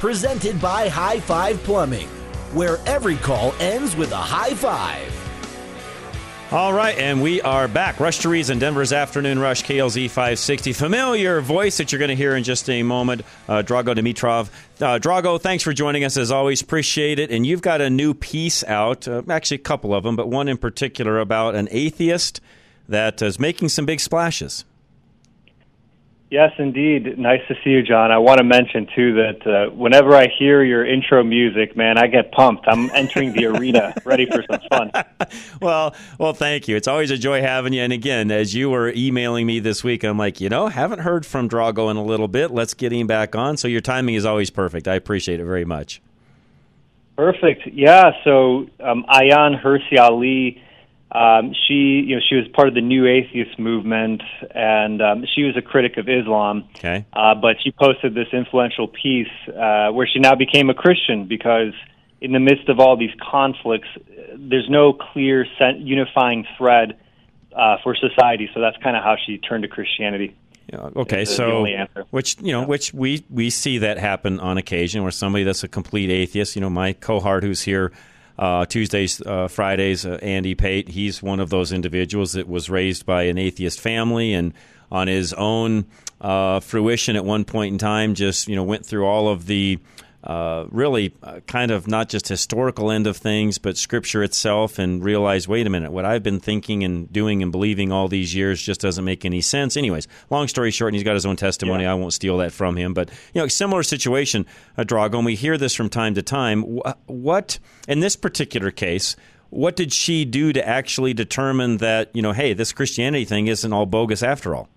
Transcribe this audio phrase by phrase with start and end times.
[0.00, 2.08] Presented by High Five Plumbing,
[2.54, 5.14] where every call ends with a high five.
[6.50, 8.00] All right, and we are back.
[8.00, 10.72] Rush to Reason, Denver's Afternoon Rush, KLZ 560.
[10.72, 14.48] Familiar voice that you're going to hear in just a moment, uh, Drago Dimitrov.
[14.80, 16.62] Uh, Drago, thanks for joining us as always.
[16.62, 17.30] Appreciate it.
[17.30, 20.48] And you've got a new piece out, uh, actually, a couple of them, but one
[20.48, 22.40] in particular about an atheist
[22.88, 24.64] that is making some big splashes.
[26.30, 27.18] Yes, indeed.
[27.18, 28.12] Nice to see you, John.
[28.12, 32.06] I want to mention too that uh, whenever I hear your intro music, man, I
[32.06, 32.66] get pumped.
[32.68, 34.92] I'm entering the arena, ready for some fun.
[35.60, 36.76] well, well, thank you.
[36.76, 37.82] It's always a joy having you.
[37.82, 41.26] And again, as you were emailing me this week, I'm like, you know, haven't heard
[41.26, 42.52] from Drago in a little bit.
[42.52, 43.56] Let's get him back on.
[43.56, 44.86] So your timing is always perfect.
[44.86, 46.00] I appreciate it very much.
[47.16, 47.66] Perfect.
[47.72, 48.12] Yeah.
[48.22, 50.62] So um, Ayaan Hirsi Ali
[51.12, 54.22] um, she, you know, she was part of the New Atheist movement,
[54.54, 56.64] and um, she was a critic of Islam.
[56.76, 57.04] Okay.
[57.12, 61.72] Uh, but she posted this influential piece uh, where she now became a Christian because,
[62.20, 63.88] in the midst of all these conflicts,
[64.36, 65.46] there's no clear
[65.78, 66.96] unifying thread
[67.56, 68.48] uh, for society.
[68.54, 70.36] So that's kind of how she turned to Christianity.
[70.72, 71.66] Yeah, okay, so
[72.10, 72.66] which you know, yeah.
[72.66, 76.54] which we we see that happen on occasion, where somebody that's a complete atheist.
[76.54, 77.90] You know, my cohort who's here
[78.40, 83.04] uh, Tuesdays, uh, Fridays, uh, Andy Pate, he's one of those individuals that was raised
[83.04, 84.54] by an atheist family and
[84.90, 85.84] on his own
[86.22, 89.78] uh, fruition at one point in time just you know went through all of the
[90.22, 95.02] uh, really uh, kind of not just historical end of things, but scripture itself, and
[95.02, 98.60] realize, wait a minute, what I've been thinking and doing and believing all these years
[98.60, 99.76] just doesn't make any sense.
[99.76, 101.84] Anyways, long story short, and he's got his own testimony.
[101.84, 101.92] Yeah.
[101.92, 105.36] I won't steal that from him, but you know, similar situation, uh, Drago, and we
[105.36, 106.62] hear this from time to time.
[107.06, 107.58] What,
[107.88, 109.16] in this particular case,
[109.48, 113.72] what did she do to actually determine that you know, hey, this Christianity thing isn't
[113.72, 114.68] all bogus after all?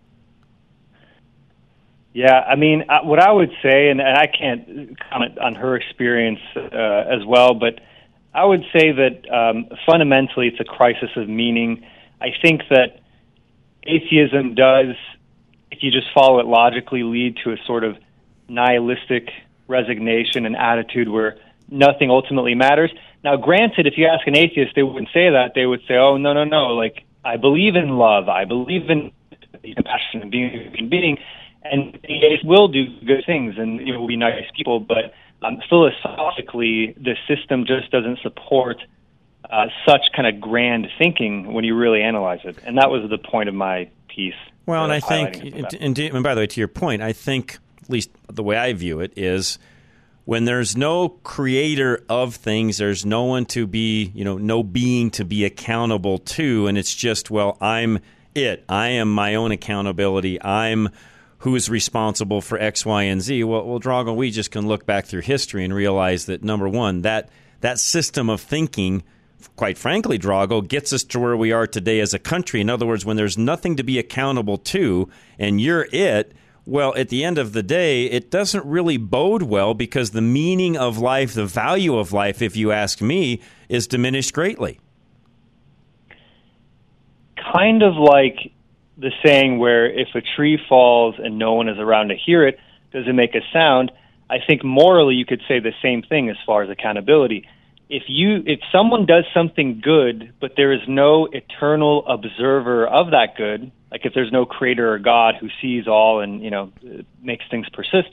[2.13, 6.39] Yeah, I mean, uh, what I would say, and, I can't comment on her experience
[6.55, 7.79] uh, as well, but
[8.33, 11.83] I would say that um, fundamentally it's a crisis of meaning.
[12.21, 13.01] I think that
[13.81, 14.95] atheism does,
[15.71, 17.97] if you just follow it logically, lead to a sort of
[18.47, 19.29] nihilistic
[19.67, 21.37] resignation and attitude where
[21.67, 22.91] nothing ultimately matters.
[23.23, 25.53] Now, granted, if you ask an atheist, they wouldn't say that.
[25.55, 26.75] They would say, "Oh, no, no, no!
[26.75, 28.29] Like I believe in love.
[28.29, 29.11] I believe in
[29.63, 31.17] compassion and being a human being."
[31.63, 35.13] And they will do good things and it will be nice people, but
[35.43, 38.77] um, philosophically, the system just doesn't support
[39.49, 42.57] uh, such kind of grand thinking when you really analyze it.
[42.65, 44.33] And that was the point of my piece.
[44.65, 45.43] Well, and I think,
[45.79, 48.71] and, and by the way, to your point, I think, at least the way I
[48.71, 49.59] view it, is
[50.23, 55.11] when there's no creator of things, there's no one to be, you know, no being
[55.11, 57.99] to be accountable to, and it's just, well, I'm
[58.33, 58.63] it.
[58.69, 60.41] I am my own accountability.
[60.41, 60.89] I'm
[61.43, 63.43] who is responsible for X, Y, and Z.
[63.43, 67.01] Well, well, Drago, we just can look back through history and realize that number one,
[67.01, 67.27] that
[67.59, 69.03] that system of thinking,
[69.57, 72.61] quite frankly, Drago, gets us to where we are today as a country.
[72.61, 76.31] In other words, when there's nothing to be accountable to, and you're it.
[76.65, 80.77] Well, at the end of the day, it doesn't really bode well because the meaning
[80.77, 84.79] of life, the value of life, if you ask me, is diminished greatly.
[87.53, 88.53] Kind of like
[88.97, 92.59] the saying where if a tree falls and no one is around to hear it,
[92.91, 93.91] does it make a sound?
[94.29, 97.47] I think morally you could say the same thing as far as accountability.
[97.89, 103.35] If you if someone does something good, but there is no eternal observer of that
[103.37, 106.71] good, like if there's no creator or God who sees all and you know
[107.21, 108.09] makes things persist,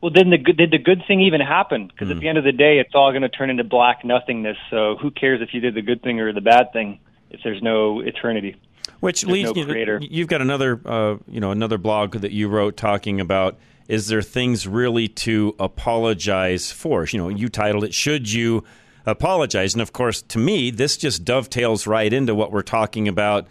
[0.00, 1.88] well, then the did the good thing even happen?
[1.88, 2.12] Because mm.
[2.12, 4.56] at the end of the day, it's all going to turn into black nothingness.
[4.70, 7.00] So who cares if you did the good thing or the bad thing
[7.30, 8.56] if there's no eternity?
[9.00, 9.54] Which There's leads no.
[10.00, 13.58] You, you've got another, uh, you know, another blog that you wrote talking about
[13.88, 17.06] is there things really to apologize for?
[17.06, 18.64] You know, you titled it "Should You
[19.06, 23.46] Apologize?" And of course, to me, this just dovetails right into what we're talking about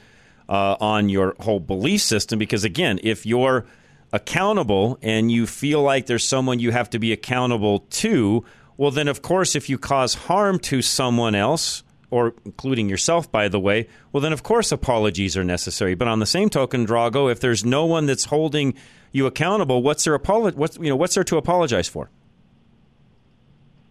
[0.47, 2.37] uh, on your whole belief system.
[2.37, 3.65] Because again, if you're
[4.13, 8.45] accountable and you feel like there's someone you have to be accountable to,
[8.77, 13.47] well, then of course, if you cause harm to someone else, or including yourself, by
[13.47, 15.95] the way, well, then of course apologies are necessary.
[15.95, 18.73] But on the same token, Drago, if there's no one that's holding
[19.11, 22.09] you accountable, what's there apolo- what's you know what's there to apologize for?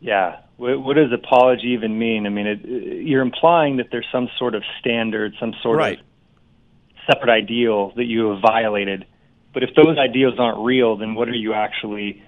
[0.01, 2.27] Yeah, what, what does apology even mean?
[2.27, 5.99] I mean, it, you're implying that there's some sort of standard, some sort right.
[5.99, 6.05] of
[7.11, 9.07] separate ideal that you have violated.
[9.53, 12.23] But if those ideals aren't real, then what are you actually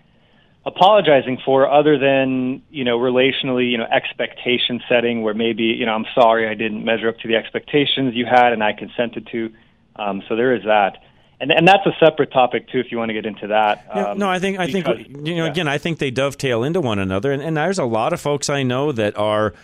[0.67, 5.93] apologizing for other than, you know, relationally, you know, expectation setting where maybe, you know,
[5.93, 9.53] I'm sorry I didn't measure up to the expectations you had and I consented to.
[9.97, 10.99] Um, so there is that
[11.41, 13.85] and and that's a separate topic too if you want to get into that.
[13.95, 15.51] Yeah, um, no, I think I because, think you know yeah.
[15.51, 18.49] again I think they dovetail into one another, and, and there's a lot of folks
[18.51, 19.55] I know that are.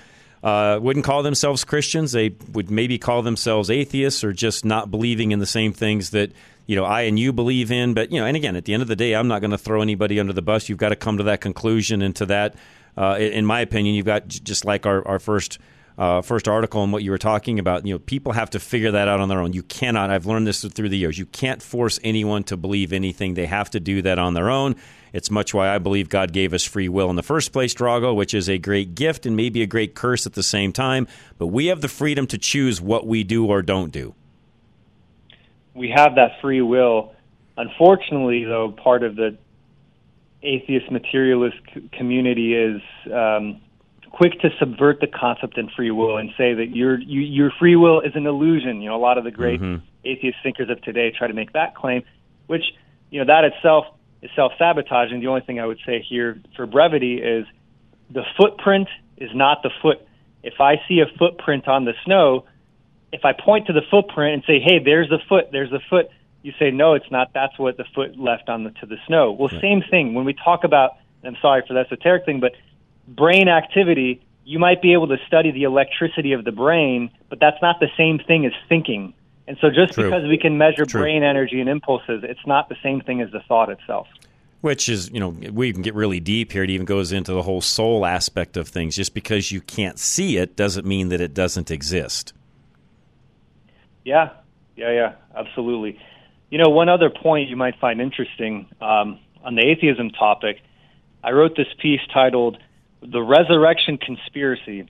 [0.42, 2.12] Uh, wouldn't call themselves Christians.
[2.12, 6.32] They would maybe call themselves atheists or just not believing in the same things that
[6.66, 7.94] you know I and you believe in.
[7.94, 9.58] But you know, and again, at the end of the day, I'm not going to
[9.58, 10.68] throw anybody under the bus.
[10.68, 12.54] You've got to come to that conclusion and to that.
[12.96, 15.58] Uh, in my opinion, you've got just like our, our first
[15.96, 18.90] uh, first article and what you were talking about, you know, people have to figure
[18.90, 19.52] that out on their own.
[19.52, 20.10] You cannot.
[20.10, 21.18] I've learned this through the years.
[21.18, 23.34] You can't force anyone to believe anything.
[23.34, 24.76] They have to do that on their own.
[25.12, 28.14] It's much why I believe God gave us free will in the first place, Drago,
[28.14, 31.06] which is a great gift and maybe a great curse at the same time.
[31.38, 34.16] But we have the freedom to choose what we do or don't do.
[35.74, 37.14] We have that free will.
[37.56, 39.36] Unfortunately, though, part of the
[40.42, 41.56] atheist materialist
[41.92, 42.80] community is
[43.12, 43.60] um,
[44.12, 47.76] quick to subvert the concept in free will and say that your you, your free
[47.76, 48.80] will is an illusion.
[48.80, 49.84] You know, a lot of the great mm-hmm.
[50.04, 52.02] atheist thinkers of today try to make that claim,
[52.46, 52.62] which
[53.10, 53.86] you know that itself
[54.22, 55.20] is self sabotaging.
[55.20, 57.46] The only thing I would say here for brevity is
[58.10, 59.98] the footprint is not the foot.
[60.42, 62.44] If I see a footprint on the snow,
[63.14, 66.10] if I point to the footprint and say, "Hey, there's the foot, there's the foot,"
[66.42, 67.32] you say, "No, it's not.
[67.32, 69.60] That's what the foot left on the to the snow." Well, right.
[69.60, 70.96] same thing when we talk about.
[71.24, 72.52] I'm sorry for the esoteric thing, but
[73.08, 77.60] brain activity, you might be able to study the electricity of the brain, but that's
[77.62, 79.14] not the same thing as thinking.
[79.46, 80.04] And so just True.
[80.04, 81.02] because we can measure True.
[81.02, 84.06] brain energy and impulses, it's not the same thing as the thought itself.
[84.60, 86.62] Which is, you know, we can get really deep here.
[86.62, 88.96] It even goes into the whole soul aspect of things.
[88.96, 92.32] Just because you can't see it doesn't mean that it doesn't exist.
[94.04, 94.30] Yeah,
[94.76, 95.98] yeah, yeah, absolutely.
[96.50, 100.60] You know, one other point you might find interesting um, on the atheism topic,
[101.22, 102.58] I wrote this piece titled
[103.00, 104.88] the resurrection conspiracy.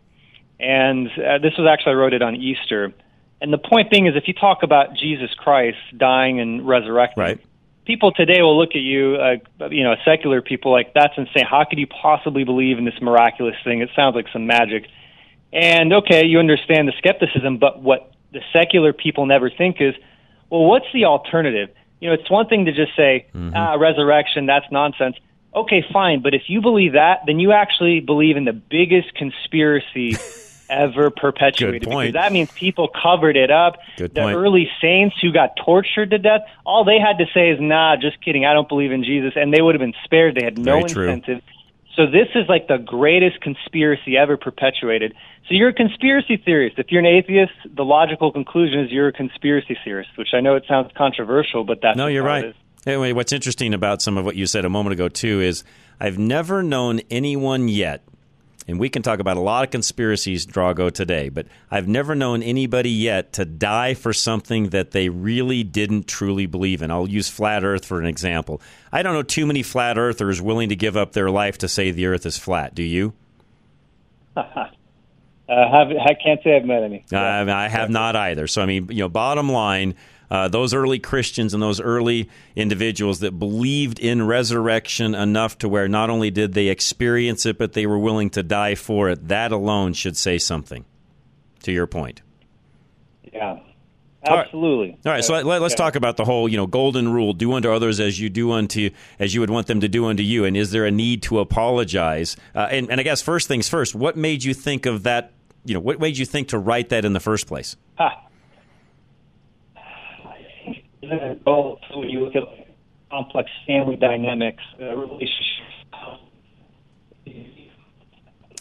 [0.60, 2.92] And uh, this was actually, I wrote it on Easter.
[3.40, 7.40] And the point being is, if you talk about Jesus Christ dying and resurrecting, right.
[7.84, 11.44] people today will look at you, uh, you know, secular people like, that's insane.
[11.48, 13.80] How could you possibly believe in this miraculous thing?
[13.80, 14.86] It sounds like some magic.
[15.52, 19.94] And okay, you understand the skepticism, but what the secular people never think is,
[20.50, 21.70] well, what's the alternative?
[22.00, 23.56] You know, it's one thing to just say, mm-hmm.
[23.56, 25.16] ah, resurrection, that's nonsense
[25.54, 30.16] okay, fine, but if you believe that, then you actually believe in the biggest conspiracy
[30.68, 31.82] ever perpetuated.
[31.82, 32.12] Good point.
[32.12, 33.78] Because that means people covered it up.
[33.96, 34.36] Good the point.
[34.36, 38.20] early saints who got tortured to death, all they had to say is, nah, just
[38.22, 39.34] kidding, I don't believe in Jesus.
[39.36, 40.34] And they would have been spared.
[40.34, 41.44] They had no Very incentive.
[41.44, 41.53] True.
[41.96, 45.14] So this is like the greatest conspiracy ever perpetuated.
[45.48, 46.78] So you're a conspiracy theorist.
[46.78, 50.56] If you're an atheist, the logical conclusion is you're a conspiracy theorist, which I know
[50.56, 52.54] it sounds controversial, but that's no, you're right.
[52.86, 55.64] Anyway, what's interesting about some of what you said a moment ago, too, is
[56.00, 58.02] I've never known anyone yet,
[58.66, 62.42] and we can talk about a lot of conspiracies, Drago, today, but I've never known
[62.42, 66.90] anybody yet to die for something that they really didn't truly believe in.
[66.90, 68.60] I'll use flat Earth for an example.
[68.90, 71.90] I don't know too many flat earthers willing to give up their life to say
[71.90, 72.74] the Earth is flat.
[72.74, 73.12] Do you?
[75.46, 77.04] Uh, have, I can't say I've met any.
[77.12, 78.46] Uh, I have not either.
[78.46, 79.94] So, I mean, you know, bottom line,
[80.30, 85.88] uh, those early Christians and those early individuals that believed in resurrection enough to where
[85.88, 89.28] not only did they experience it, but they were willing to die for it.
[89.28, 90.84] That alone should say something.
[91.62, 92.20] To your point.
[93.32, 93.58] Yeah.
[94.26, 94.90] Absolutely.
[94.90, 95.76] All right, All right so let, us yeah.
[95.76, 98.90] talk about the whole, you know, golden rule: do unto others as you do unto
[99.18, 100.44] as you would want them to do unto you.
[100.44, 102.36] And is there a need to apologize?
[102.54, 105.32] Uh, and, and I guess first things first, what made you think of that?
[105.66, 107.76] You know, what made you think to write that in the first place?
[107.96, 108.24] Ha
[111.12, 111.78] a goal.
[111.90, 112.42] So when you look at
[113.10, 115.40] complex family dynamics, uh, relationships.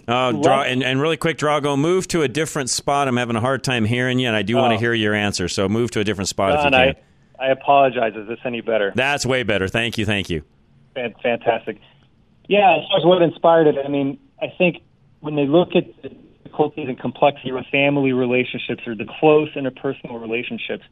[0.05, 3.07] Uh, draw and, and really quick, Drago, move to a different spot.
[3.07, 4.62] I'm having a hard time hearing you, and I do oh.
[4.62, 5.47] want to hear your answer.
[5.47, 7.03] So move to a different spot John, if you can.
[7.39, 8.13] I, I apologize.
[8.15, 8.91] Is this any better?
[8.95, 9.67] That's way better.
[9.67, 10.05] Thank you.
[10.05, 10.43] Thank you.
[10.93, 11.79] Fantastic.
[12.47, 14.83] Yeah, as far as what inspired it, I mean, I think
[15.21, 16.09] when they look at the
[16.43, 20.83] difficulties and complexity of family relationships or the close interpersonal relationships,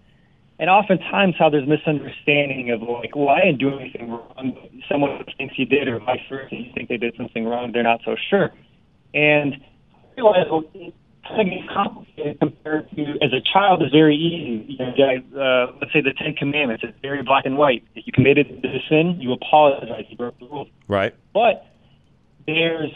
[0.62, 4.56] and oftentimes how there's misunderstanding of like, well, I didn't do anything wrong.
[4.88, 6.56] Someone thinks you did, or vice versa.
[6.56, 7.72] You think they did something wrong.
[7.72, 8.52] They're not so sure.
[9.12, 10.94] And I realize well, it
[11.28, 14.74] kind of complicated compared to as a child is very easy.
[14.74, 16.84] You know, uh, let's say the Ten Commandments.
[16.88, 17.84] It's very black and white.
[17.96, 20.06] If you committed the sin, you apologize.
[20.10, 20.68] You broke the rules.
[20.88, 21.16] Right.
[21.34, 21.66] But
[22.46, 22.94] there's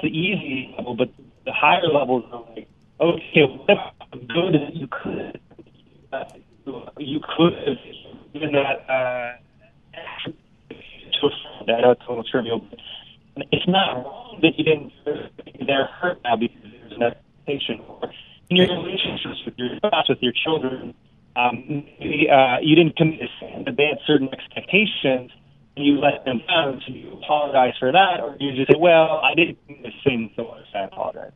[0.00, 1.10] the easy level, but
[1.44, 2.68] the higher levels are like,
[3.00, 5.40] okay, what good you could.
[6.98, 7.76] You could have
[8.32, 9.32] given that uh,
[11.20, 11.30] to a
[11.64, 11.82] friend.
[11.82, 12.60] Know it's a little trivial,
[13.34, 14.92] but it's not wrong that you didn't.
[15.66, 17.80] They're hurt now because there's an expectation.
[17.88, 18.10] Or
[18.50, 20.94] in your relationships with your spouse, with your children,
[21.36, 25.30] um, maybe, uh, you didn't commit a they had certain expectations
[25.76, 29.20] and you let them down, so you apologize for that, or you just say, "Well,
[29.22, 31.32] I didn't commit a sin, so I apologize."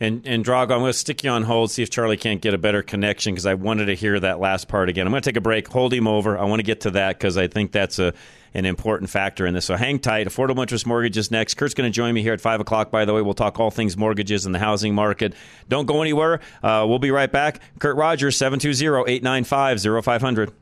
[0.00, 2.52] And and Drago, I'm going to stick you on hold, see if Charlie can't get
[2.52, 5.06] a better connection because I wanted to hear that last part again.
[5.06, 6.36] I'm going to take a break, hold him over.
[6.36, 8.12] I want to get to that because I think that's a
[8.54, 9.64] an important factor in this.
[9.64, 10.28] So hang tight.
[10.28, 11.54] Affordable interest mortgages next.
[11.54, 12.90] Kurt's going to join me here at five o'clock.
[12.90, 15.34] By the way, we'll talk all things mortgages and the housing market.
[15.68, 16.40] Don't go anywhere.
[16.62, 17.60] Uh, we'll be right back.
[17.80, 20.52] Kurt Rogers, 720-895-0500.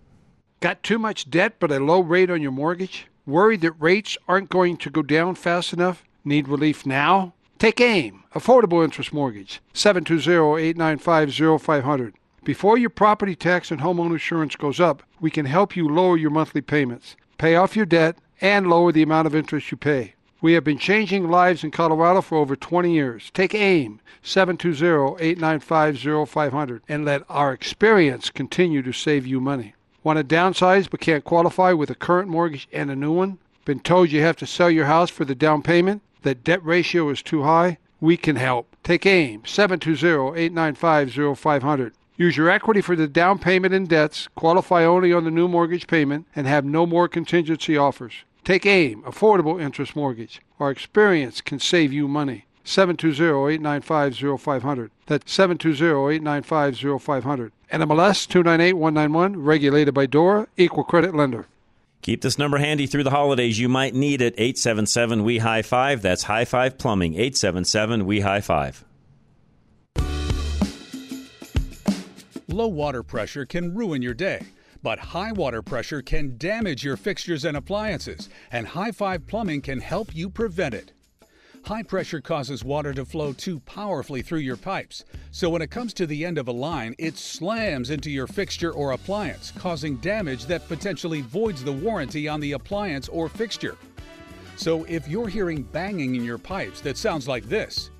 [0.61, 3.09] Got too much debt but a low rate on your mortgage?
[3.27, 6.03] Worried that rates aren't going to go down fast enough?
[6.25, 7.35] Need relief now?
[7.63, 12.13] Take AIM, Affordable Interest Mortgage, 720-895-0500.
[12.43, 16.31] Before your property tax and homeowner insurance goes up, we can help you lower your
[16.31, 20.15] monthly payments, pay off your debt, and lower the amount of interest you pay.
[20.41, 23.31] We have been changing lives in Colorado for over 20 years.
[23.33, 29.77] Take AIM, 720-895-0500, and let our experience continue to save you money.
[30.03, 33.39] Want to downsize but can't qualify with a current mortgage and a new one?
[33.65, 36.03] Been told you have to sell your house for the down payment?
[36.23, 38.75] That debt ratio is too high, we can help.
[38.83, 41.93] Take AIM 720-895-0500.
[42.17, 45.87] Use your equity for the down payment and debts, qualify only on the new mortgage
[45.87, 48.13] payment, and have no more contingency offers.
[48.45, 50.41] Take AIM, Affordable Interest Mortgage.
[50.59, 52.47] Our experience can save you money.
[52.65, 54.91] 720-895-0500.
[55.07, 57.51] That's 720-895-0500.
[57.73, 61.47] NMLS 298191, regulated by DORA, Equal Credit Lender.
[62.03, 63.61] Keep this number handy through the holidays.
[63.61, 64.35] You might need it.
[64.37, 66.03] 877 We High Five.
[66.03, 67.15] That's High Five Plumbing.
[67.15, 68.85] 877 We High Five.
[72.49, 74.45] Low water pressure can ruin your day,
[74.83, 79.81] but high water pressure can damage your fixtures and appliances, and High Five Plumbing can
[79.81, 80.93] help you prevent it.
[81.65, 85.95] High pressure causes water to flow too powerfully through your pipes, so when it comes
[85.95, 90.47] to the end of a line, it slams into your fixture or appliance, causing damage
[90.47, 93.77] that potentially voids the warranty on the appliance or fixture.
[94.57, 97.91] So if you're hearing banging in your pipes that sounds like this,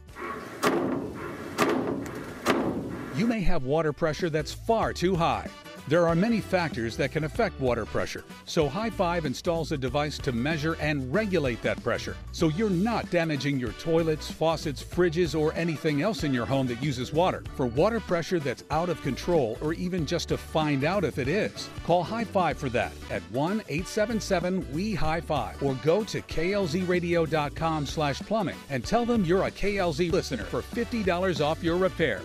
[3.15, 5.49] you may have water pressure that's far too high.
[5.89, 10.17] There are many factors that can affect water pressure, so High Five installs a device
[10.19, 15.53] to measure and regulate that pressure so you're not damaging your toilets, faucets, fridges, or
[15.55, 17.43] anything else in your home that uses water.
[17.57, 21.27] For water pressure that's out of control or even just to find out if it
[21.27, 26.23] is, call High Five for that at 1 877 WE High Five or go to
[26.23, 32.21] klzradio.com slash plumbing and tell them you're a KLZ listener for $50 off your repair.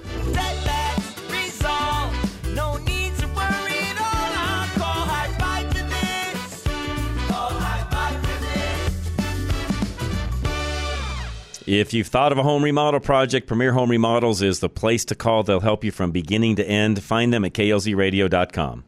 [11.68, 15.16] If you've thought of a home remodel project, Premier Home Remodels is the place to
[15.16, 15.44] call.
[15.44, 17.04] They'll help you from beginning to end.
[17.04, 18.86] Find them at klzradio.com.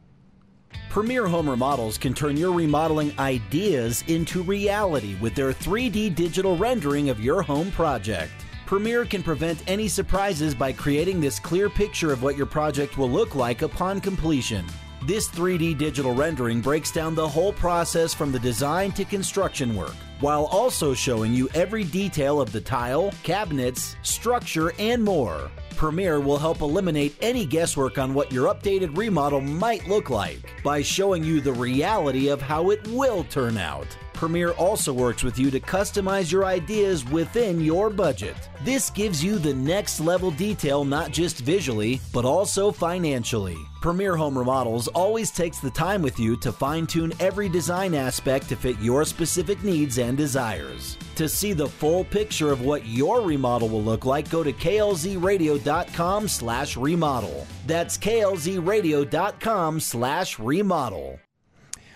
[0.89, 7.09] Premier Home Remodels can turn your remodeling ideas into reality with their 3D digital rendering
[7.09, 8.31] of your home project.
[8.65, 13.11] Premier can prevent any surprises by creating this clear picture of what your project will
[13.11, 14.65] look like upon completion.
[15.03, 19.95] This 3D digital rendering breaks down the whole process from the design to construction work
[20.19, 25.49] while also showing you every detail of the tile, cabinets, structure, and more.
[25.77, 30.81] Premier will help eliminate any guesswork on what your updated remodel might look like by
[30.81, 33.87] showing you the reality of how it will turn out.
[34.19, 38.35] Premier also works with you to customize your ideas within your budget.
[38.65, 43.55] This gives you the next level detail not just visually, but also financially.
[43.79, 48.49] Premier Home Remodels always takes the time with you to fine tune every design aspect
[48.49, 50.97] to fit your specific needs and desires.
[51.15, 56.27] To see the full picture of what your remodel will look like, go to klzradio.com
[56.27, 57.47] slash remodel.
[57.65, 61.19] That's klzradio.com slash remodel.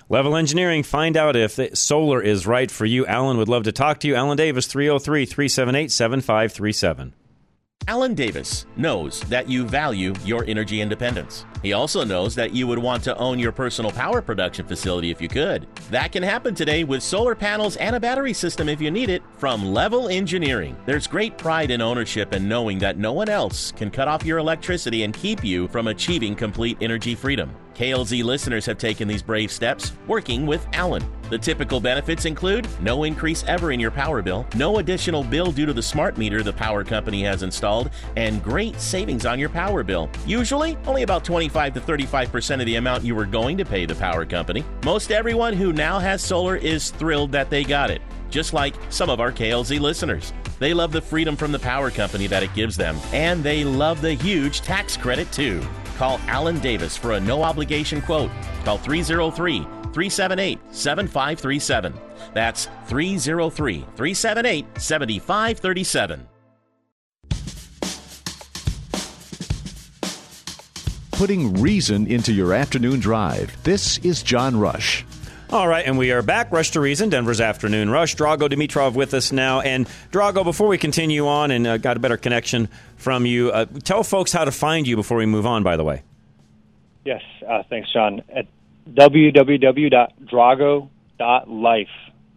[0.10, 3.06] Level Engineering, find out if solar is right for you.
[3.06, 4.16] Alan would love to talk to you.
[4.16, 7.14] Alan Davis, 303 378 7537.
[7.86, 11.46] Alan Davis knows that you value your energy independence.
[11.62, 15.22] He also knows that you would want to own your personal power production facility if
[15.22, 15.68] you could.
[15.90, 19.22] That can happen today with solar panels and a battery system if you need it
[19.38, 20.78] from Level Engineering.
[20.86, 24.38] There's great pride in ownership and knowing that no one else can cut off your
[24.38, 27.54] electricity and keep you from achieving complete energy freedom.
[27.76, 31.04] KLZ listeners have taken these brave steps working with Alan.
[31.30, 35.66] The typical benefits include no increase ever in your power bill, no additional bill due
[35.66, 39.82] to the smart meter the power company has installed, and great savings on your power
[39.84, 40.10] bill.
[40.28, 43.96] Usually, only about 25 to 35% of the amount you were going to pay the
[43.96, 44.64] power company.
[44.86, 49.10] Most everyone who now has solar is thrilled that they got it, just like some
[49.10, 50.32] of our KLZ listeners.
[50.60, 54.02] They love the freedom from the power company that it gives them, and they love
[54.02, 55.62] the huge tax credit too.
[55.98, 58.32] Call Alan Davis for a no obligation quote.
[58.66, 59.60] Call 303
[59.94, 61.94] 378 7537.
[62.34, 66.28] That's 303 378 7537.
[71.12, 73.56] Putting reason into your afternoon drive.
[73.64, 75.06] This is John Rush.
[75.54, 76.52] All right, and we are back.
[76.52, 78.16] Rush to Reason, Denver's Afternoon Rush.
[78.16, 79.62] Drago Dimitrov with us now.
[79.62, 83.66] And Drago, before we continue on and uh, got a better connection from you, uh,
[83.84, 86.02] tell folks how to find you before we move on, by the way.
[87.06, 88.24] Yes, uh, thanks, John.
[88.36, 88.48] At
[88.90, 91.88] www.drago.life.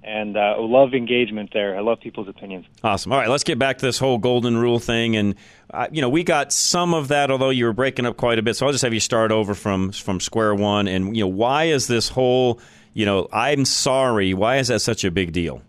[0.04, 1.74] And uh, I love engagement there.
[1.74, 2.66] I love people's opinions.
[2.84, 3.12] Awesome.
[3.12, 5.16] All right, let's get back to this whole golden rule thing.
[5.16, 5.36] And,
[5.72, 8.42] uh, you know, we got some of that, although you were breaking up quite a
[8.42, 8.56] bit.
[8.56, 10.86] So I'll just have you start over from, from square one.
[10.86, 12.60] And, you know, why is this whole–
[12.96, 14.32] you know, I'm sorry.
[14.32, 15.60] Why is that such a big deal?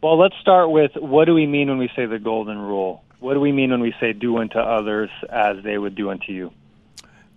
[0.00, 3.02] Well, let's start with what do we mean when we say the golden rule?
[3.18, 6.30] What do we mean when we say do unto others as they would do unto
[6.30, 6.52] you?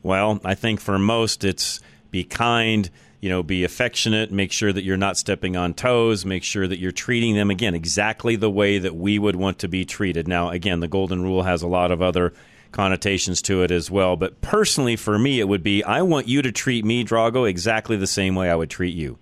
[0.04, 1.80] Well, I think for most it's
[2.12, 6.44] be kind, you know, be affectionate, make sure that you're not stepping on toes, make
[6.44, 9.84] sure that you're treating them again exactly the way that we would want to be
[9.84, 10.28] treated.
[10.28, 12.34] Now, again, the golden rule has a lot of other
[12.72, 14.16] connotations to it as well.
[14.16, 17.98] But personally, for me, it would be I want you to treat me, Drago, exactly
[17.98, 19.18] the same way I would treat you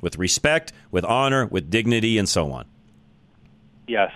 [0.00, 2.66] with respect, with honor, with dignity, and so on.
[3.86, 4.10] Yes.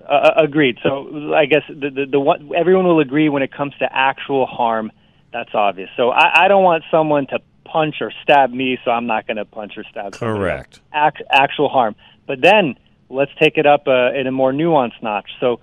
[0.00, 0.78] Uh, uh, agreed.
[0.82, 4.46] So I guess the, the, the one, everyone will agree when it comes to actual
[4.46, 4.90] harm.
[5.32, 5.90] That's obvious.
[5.96, 9.36] So I, I don't want someone to punch or stab me, so I'm not going
[9.36, 10.12] to punch or stab.
[10.12, 10.80] Correct.
[10.92, 11.94] Act, actual harm.
[12.26, 12.76] But then
[13.08, 15.30] let's take it up uh, in a more nuanced notch.
[15.38, 15.60] So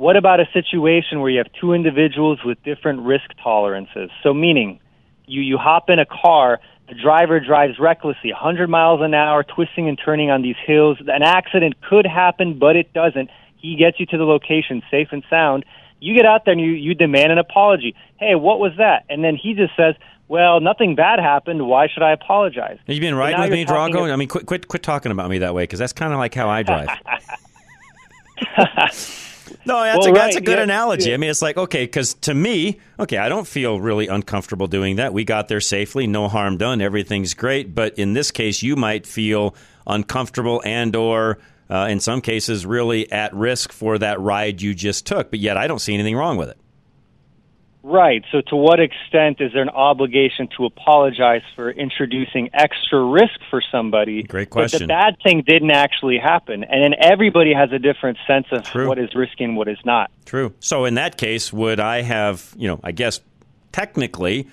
[0.00, 4.08] what about a situation where you have two individuals with different risk tolerances?
[4.22, 4.80] So, meaning,
[5.26, 6.58] you, you hop in a car,
[6.88, 10.96] the driver drives recklessly, 100 miles an hour, twisting and turning on these hills.
[11.00, 13.28] An accident could happen, but it doesn't.
[13.58, 15.66] He gets you to the location safe and sound.
[16.00, 17.94] You get out there and you, you demand an apology.
[18.18, 19.04] Hey, what was that?
[19.10, 19.96] And then he just says,
[20.28, 21.66] well, nothing bad happened.
[21.66, 22.78] Why should I apologize?
[22.86, 24.10] Have you been riding with me, Drago?
[24.10, 26.32] I mean, quit, quit, quit talking about me that way because that's kind of like
[26.32, 26.88] how I drive.
[29.64, 30.42] No, that's, well, a, that's right.
[30.42, 30.64] a good yeah.
[30.64, 31.14] analogy.
[31.14, 34.96] I mean, it's like, okay, because to me, okay, I don't feel really uncomfortable doing
[34.96, 35.12] that.
[35.12, 37.74] We got there safely, no harm done, everything's great.
[37.74, 39.54] But in this case, you might feel
[39.86, 45.06] uncomfortable and or uh, in some cases really at risk for that ride you just
[45.06, 45.30] took.
[45.30, 46.58] But yet I don't see anything wrong with it.
[47.82, 48.24] Right.
[48.30, 53.62] So, to what extent is there an obligation to apologize for introducing extra risk for
[53.72, 54.22] somebody?
[54.22, 54.80] Great question.
[54.80, 58.64] But the bad thing didn't actually happen, and then everybody has a different sense of
[58.64, 58.86] True.
[58.86, 60.10] what is risky and what is not.
[60.26, 60.52] True.
[60.60, 63.20] So, in that case, would I have, you know, I guess
[63.72, 64.48] technically,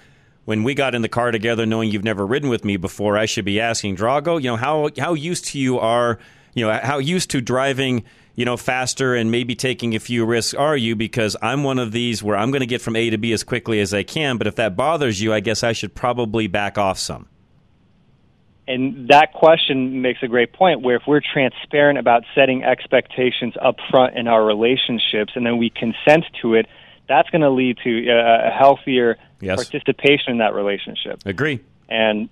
[0.46, 3.26] when we got in the car together, knowing you've never ridden with me before, I
[3.26, 6.18] should be asking Drago, you know, how how used to you are,
[6.54, 8.06] you know, how used to driving
[8.38, 10.96] you know, faster and maybe taking a few risks are you?
[10.96, 13.44] Because I'm one of these where I'm going to get from A to B as
[13.44, 14.38] quickly as I can.
[14.38, 17.28] But if that bothers you, I guess I should probably back off some.
[18.68, 23.78] And that question makes a great point where if we're transparent about setting expectations up
[23.90, 26.68] front in our relationships and then we consent to it,
[27.10, 29.56] that's going to lead to uh, a healthier yes.
[29.56, 31.22] participation in that relationship.
[31.26, 31.60] Agree.
[31.90, 32.30] And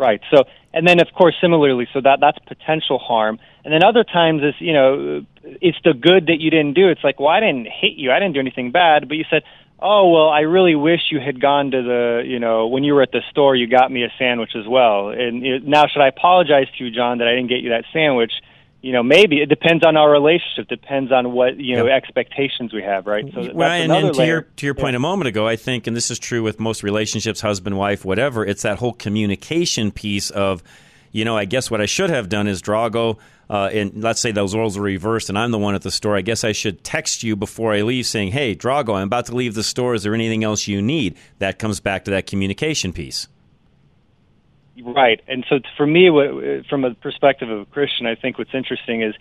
[0.00, 0.22] Right.
[0.34, 3.38] So, and then of course, similarly, so that that's potential harm.
[3.66, 6.88] And then other times is you know, it's the good that you didn't do.
[6.88, 8.10] It's like, well, I didn't hit you.
[8.10, 9.42] I didn't do anything bad, but you said,
[9.82, 13.00] oh well i really wish you had gone to the you know when you were
[13.00, 16.08] at the store you got me a sandwich as well and it, now should i
[16.08, 18.32] apologize to you john that i didn't get you that sandwich
[18.82, 22.02] you know maybe it depends on our relationship depends on what you know yep.
[22.02, 24.98] expectations we have right so well, and, and to your to your point yeah.
[24.98, 28.44] a moment ago i think and this is true with most relationships husband wife whatever
[28.44, 30.62] it's that whole communication piece of
[31.12, 33.18] you know i guess what i should have done is drago
[33.50, 36.16] uh, and let's say those roles are reversed and I'm the one at the store,
[36.16, 39.34] I guess I should text you before I leave saying, hey, Drago, I'm about to
[39.34, 39.94] leave the store.
[39.94, 41.16] Is there anything else you need?
[41.40, 43.26] That comes back to that communication piece.
[44.82, 45.20] Right.
[45.28, 46.08] And so for me,
[46.68, 49.14] from a perspective of a Christian, I think what's interesting is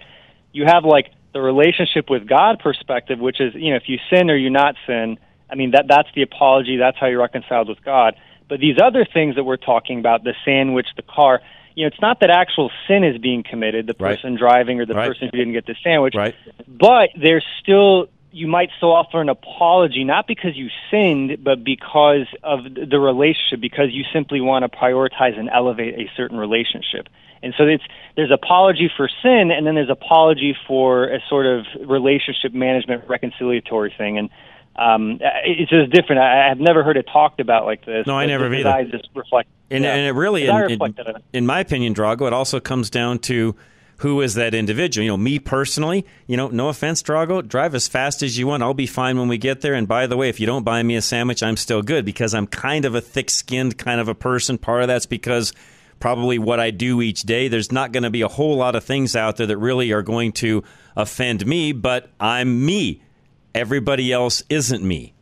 [0.52, 4.30] you have like the relationship with God perspective, which is, you know, if you sin
[4.30, 5.17] or you not sin,
[5.50, 6.78] I mean, that that's the apology.
[6.78, 8.15] That's how you're reconciled with God.
[8.48, 11.41] But these other things that we're talking about, the sandwich, the car,
[11.76, 14.39] you know, it's not that actual sin is being committed, the person right.
[14.39, 15.08] driving or the right.
[15.08, 16.36] person who didn't get the sandwich, right.
[16.67, 22.28] but there's still you might still offer an apology, not because you sinned, but because
[22.44, 27.08] of the relationship, because you simply want to prioritize and elevate a certain relationship.
[27.42, 27.84] And so it's
[28.15, 33.98] there's apology for sin, and then there's apology for a sort of relationship management reconciliatory
[33.98, 34.18] thing.
[34.18, 34.30] And
[34.76, 36.22] um, it's just different.
[36.22, 38.06] I, have never heard it talked about like this.
[38.06, 38.70] No, I never either.
[38.70, 39.50] I just reflect.
[39.72, 39.94] And, yeah.
[39.94, 43.56] and it really, in, in, in, my opinion, Drago, it also comes down to
[44.00, 45.04] who is that individual.
[45.04, 48.64] You know, me personally, you know, no offense, Drago, drive as fast as you want.
[48.64, 49.74] I'll be fine when we get there.
[49.74, 52.34] And by the way, if you don't buy me a sandwich, I'm still good because
[52.34, 54.58] I'm kind of a thick skinned kind of a person.
[54.58, 55.54] Part of that's because
[56.00, 57.50] probably what I do each day.
[57.50, 60.02] There's not going to be a whole lot of things out there that really are
[60.02, 60.64] going to
[60.96, 63.02] offend me, but I'm me
[63.54, 65.14] everybody else isn't me.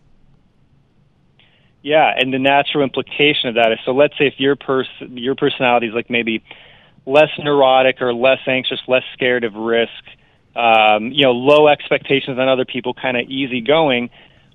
[1.82, 5.36] Yeah, and the natural implication of that is so let's say if your pers- your
[5.36, 6.44] personality is like maybe
[7.08, 9.92] less neurotic or less anxious, less scared of risk,
[10.56, 14.10] um, you know, low expectations on other people, kind of easygoing.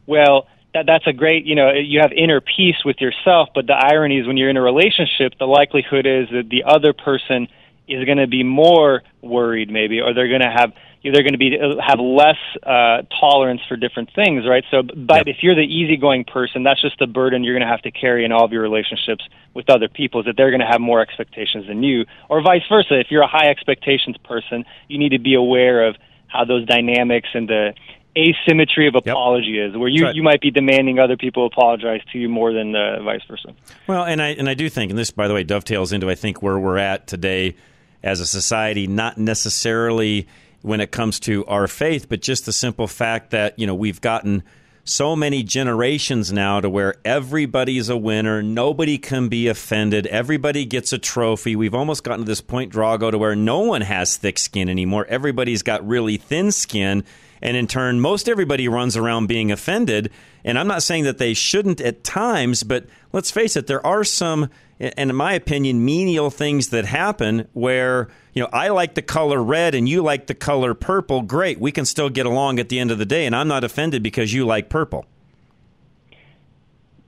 [0.06, 3.48] Well, that that's a great, you know, you have inner peace with yourself.
[3.54, 6.92] But the irony is, when you're in a relationship, the likelihood is that the other
[6.92, 7.48] person
[7.88, 11.38] is going to be more worried, maybe, or they're going to have they're going to
[11.38, 14.64] be have less uh, tolerance for different things, right?
[14.70, 15.36] So, but yep.
[15.36, 18.24] if you're the easygoing person, that's just the burden you're going to have to carry
[18.24, 20.20] in all of your relationships with other people.
[20.20, 23.00] Is that they're going to have more expectations than you, or vice versa.
[23.00, 25.96] If you're a high expectations person, you need to be aware of
[26.28, 27.74] how those dynamics and the
[28.16, 29.70] asymmetry of apology yep.
[29.70, 30.14] is, where you, right.
[30.14, 33.54] you might be demanding other people apologize to you more than uh, vice versa.
[33.86, 36.14] Well, and I and I do think, and this, by the way, dovetails into I
[36.14, 37.56] think where we're at today
[38.02, 40.26] as a society, not necessarily
[40.62, 44.00] when it comes to our faith, but just the simple fact that, you know, we've
[44.00, 44.42] gotten
[44.84, 50.92] so many generations now to where everybody's a winner, nobody can be offended, everybody gets
[50.92, 51.54] a trophy.
[51.54, 55.06] We've almost gotten to this point, Drago, to where no one has thick skin anymore.
[55.08, 57.04] Everybody's got really thin skin.
[57.40, 60.10] And in turn, most everybody runs around being offended.
[60.44, 64.04] And I'm not saying that they shouldn't at times, but let's face it, there are
[64.04, 64.48] some,
[64.82, 69.40] and in my opinion, menial things that happen where, you know, I like the color
[69.40, 71.22] red and you like the color purple.
[71.22, 71.60] Great.
[71.60, 73.24] We can still get along at the end of the day.
[73.24, 75.06] And I'm not offended because you like purple.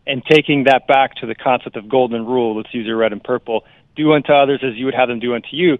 [0.06, 3.24] And taking that back to the concept of golden rule, let's use your red and
[3.24, 3.64] purple,
[3.96, 5.78] do unto others as you would have them do unto you.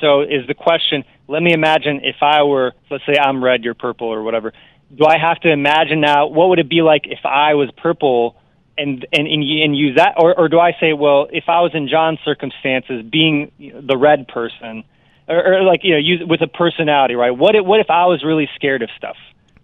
[0.00, 3.74] So is the question, let me imagine if I were, let's say I'm red, you're
[3.74, 4.52] purple or whatever.
[4.96, 8.36] Do I have to imagine now what would it be like if I was purple
[8.76, 11.72] and and and, and use that or or do I say, well, if I was
[11.74, 14.84] in John's circumstances being the red person
[15.28, 17.30] or, or like you know, use with a personality, right?
[17.30, 19.16] What if, what if I was really scared of stuff?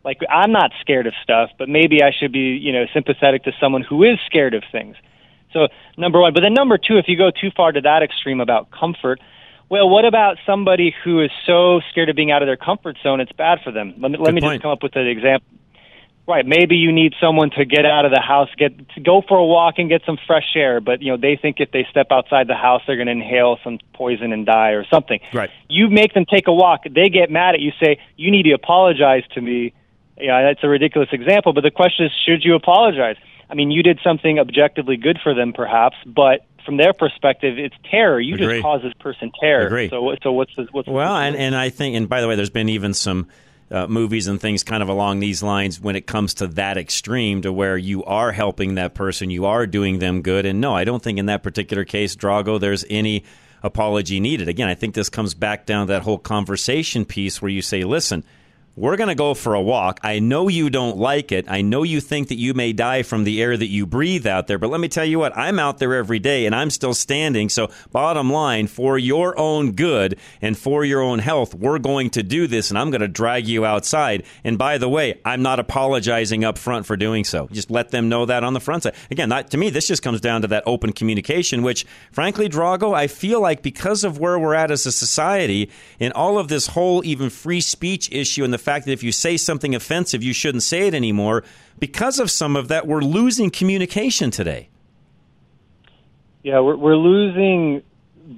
[0.05, 3.53] Like I'm not scared of stuff, but maybe I should be, you know, sympathetic to
[3.61, 4.97] someone who is scared of things.
[5.53, 8.41] So number one, but then number two, if you go too far to that extreme
[8.41, 9.21] about comfort,
[9.69, 13.21] well, what about somebody who is so scared of being out of their comfort zone
[13.21, 13.95] it's bad for them?
[13.99, 15.47] Let me, let me just come up with an example.
[16.31, 19.37] Right, maybe you need someone to get out of the house, get to go for
[19.37, 22.07] a walk and get some fresh air, but you know they think if they step
[22.13, 25.19] outside the house they're going to inhale some poison and die or something.
[25.35, 25.51] Right.
[25.69, 28.53] You make them take a walk, they get mad at you, say you need to
[28.53, 29.73] apologize to me.
[30.19, 33.17] Yeah, that's a ridiculous example, but the question is should you apologize?
[33.51, 37.75] I mean, you did something objectively good for them perhaps, but from their perspective, it's
[37.91, 38.21] terror.
[38.21, 38.59] You Agree.
[38.59, 39.67] just cause this person terror.
[39.67, 39.89] Agree.
[39.89, 42.37] So, so what's the what's well, the and and I think, and by the way,
[42.37, 43.27] there's been even some.
[43.73, 47.43] Uh, movies and things kind of along these lines when it comes to that extreme
[47.43, 50.45] to where you are helping that person, you are doing them good.
[50.45, 53.23] And no, I don't think in that particular case, Drago, there's any
[53.63, 54.49] apology needed.
[54.49, 57.85] Again, I think this comes back down to that whole conversation piece where you say,
[57.85, 58.25] listen,
[58.81, 60.01] we're going to go for a walk.
[60.03, 61.45] I know you don't like it.
[61.51, 64.47] I know you think that you may die from the air that you breathe out
[64.47, 66.95] there, but let me tell you what, I'm out there every day and I'm still
[66.95, 67.51] standing.
[67.51, 72.23] So, bottom line, for your own good and for your own health, we're going to
[72.23, 74.25] do this and I'm going to drag you outside.
[74.45, 77.49] And by the way, I'm not apologizing up front for doing so.
[77.53, 78.95] Just let them know that on the front side.
[79.11, 82.95] Again, that, to me, this just comes down to that open communication, which, frankly, Drago,
[82.95, 86.69] I feel like because of where we're at as a society and all of this
[86.69, 90.33] whole even free speech issue and the fact that if you say something offensive, you
[90.33, 91.45] shouldn't say it anymore.
[91.79, 94.69] Because of some of that, we're losing communication today.
[96.43, 97.83] Yeah, we're, we're losing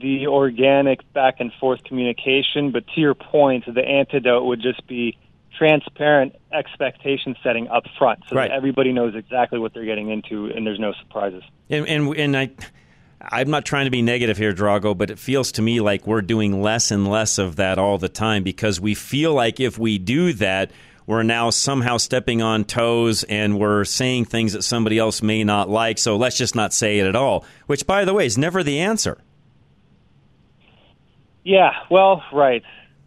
[0.00, 2.72] the organic back and forth communication.
[2.72, 5.18] But to your point, the antidote would just be
[5.56, 8.48] transparent expectation setting up front, so right.
[8.48, 11.42] that everybody knows exactly what they're getting into, and there's no surprises.
[11.68, 12.50] And and, and I.
[13.24, 16.22] I'm not trying to be negative here, Drago, but it feels to me like we're
[16.22, 19.98] doing less and less of that all the time because we feel like if we
[19.98, 20.72] do that,
[21.06, 25.68] we're now somehow stepping on toes and we're saying things that somebody else may not
[25.68, 25.98] like.
[25.98, 28.80] So let's just not say it at all, which, by the way, is never the
[28.80, 29.18] answer.
[31.44, 32.62] Yeah, well, right,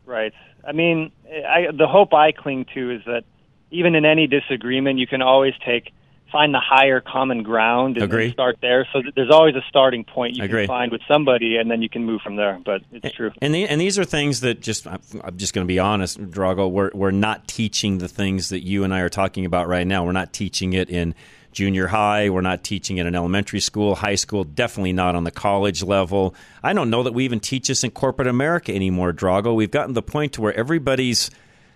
[0.06, 0.34] right.
[0.66, 3.24] I mean, I, the hope I cling to is that
[3.72, 5.94] even in any disagreement, you can always take
[6.36, 8.34] find the higher common ground and Agree.
[8.34, 8.86] start there.
[8.92, 10.64] So there's always a starting point you Agree.
[10.64, 12.60] can find with somebody, and then you can move from there.
[12.64, 13.32] But it's true.
[13.42, 15.00] And the, and these are things that just I'm
[15.38, 16.70] just going to be honest, Drago.
[16.70, 20.04] We're we're not teaching the things that you and I are talking about right now.
[20.04, 21.16] We're not teaching it in
[21.54, 22.30] junior high.
[22.30, 26.36] We're not teaching it in elementary school, high school, definitely not on the college level.
[26.62, 29.56] I don't know that we even teach this in corporate America anymore, Drago.
[29.56, 31.32] We've gotten to the point to where everybody's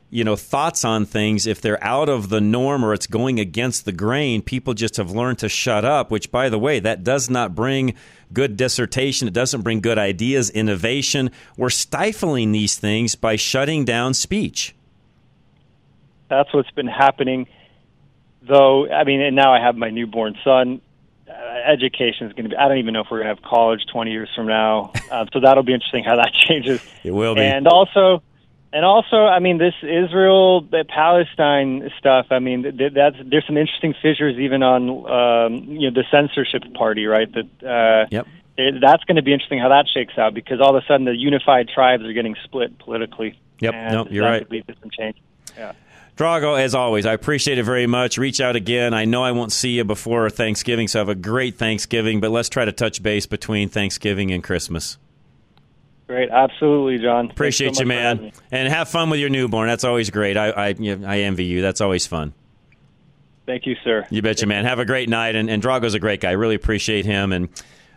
[0.09, 3.85] you know thoughts on things if they're out of the norm or it's going against
[3.85, 7.29] the grain people just have learned to shut up which by the way that does
[7.29, 7.95] not bring
[8.31, 9.27] good dissertation.
[9.27, 11.31] It doesn't bring good ideas innovation.
[11.57, 14.75] We're stifling these things by shutting down speech.
[16.29, 17.47] That's what's been happening
[18.43, 18.89] though.
[18.89, 20.81] I mean and now i have my newborn son.
[21.27, 21.33] Uh,
[21.67, 23.81] education is going to be i don't even know if we're going to have college
[23.91, 24.91] 20 years from now.
[25.11, 26.81] Uh, so that'll be interesting how that changes.
[27.03, 27.41] It will be.
[27.41, 28.21] And also
[28.71, 32.27] and also, I mean, this Israel Palestine stuff.
[32.29, 32.61] I mean,
[32.93, 37.27] that's there's some interesting fissures even on um, you know the censorship party, right?
[37.31, 38.27] That uh, yep.
[38.57, 41.05] It, that's going to be interesting how that shakes out because all of a sudden
[41.05, 43.39] the unified tribes are getting split politically.
[43.61, 43.73] Yep.
[43.73, 44.49] And no, you're right.
[44.51, 45.15] Lead to some change.
[45.57, 45.71] Yeah.
[46.17, 48.17] Drago, as always, I appreciate it very much.
[48.17, 48.93] Reach out again.
[48.93, 52.19] I know I won't see you before Thanksgiving, so have a great Thanksgiving.
[52.19, 54.97] But let's try to touch base between Thanksgiving and Christmas.
[56.09, 57.29] Great, absolutely, John.
[57.29, 59.67] Appreciate so you, man, and have fun with your newborn.
[59.67, 60.37] That's always great.
[60.37, 61.61] I, I, I envy you.
[61.61, 62.33] That's always fun.
[63.45, 64.07] Thank you, sir.
[64.09, 64.65] You betcha, man.
[64.65, 65.35] Have a great night.
[65.35, 66.29] And, and Drago's a great guy.
[66.29, 67.31] I really appreciate him.
[67.31, 67.49] And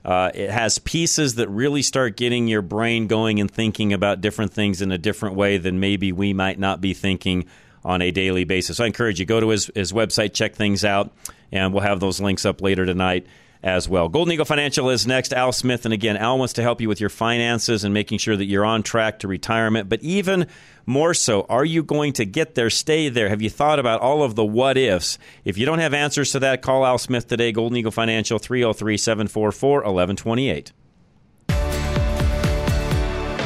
[0.05, 4.53] uh, it has pieces that really start getting your brain going and thinking about different
[4.53, 7.47] things in a different way than maybe we might not be thinking
[7.83, 8.77] on a daily basis.
[8.77, 11.11] So I encourage you go to his, his website, check things out,
[11.51, 13.27] and we'll have those links up later tonight
[13.63, 14.09] as well.
[14.09, 15.33] Golden Eagle Financial is next.
[15.33, 15.85] Al Smith.
[15.85, 18.65] And again, Al wants to help you with your finances and making sure that you're
[18.65, 19.89] on track to retirement.
[19.89, 20.47] But even
[20.85, 23.29] more so, are you going to get there, stay there?
[23.29, 25.19] Have you thought about all of the what ifs?
[25.45, 27.53] If you don't have answers to that, call Al Smith today.
[27.53, 30.73] Golden Eagle Financial, 303 744 1128.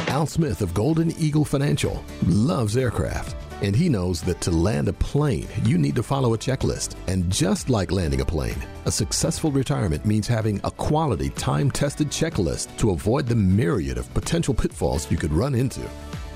[0.09, 3.35] Al Smith of Golden Eagle Financial loves aircraft.
[3.61, 6.95] And he knows that to land a plane, you need to follow a checklist.
[7.07, 12.09] And just like landing a plane, a successful retirement means having a quality, time tested
[12.09, 15.81] checklist to avoid the myriad of potential pitfalls you could run into.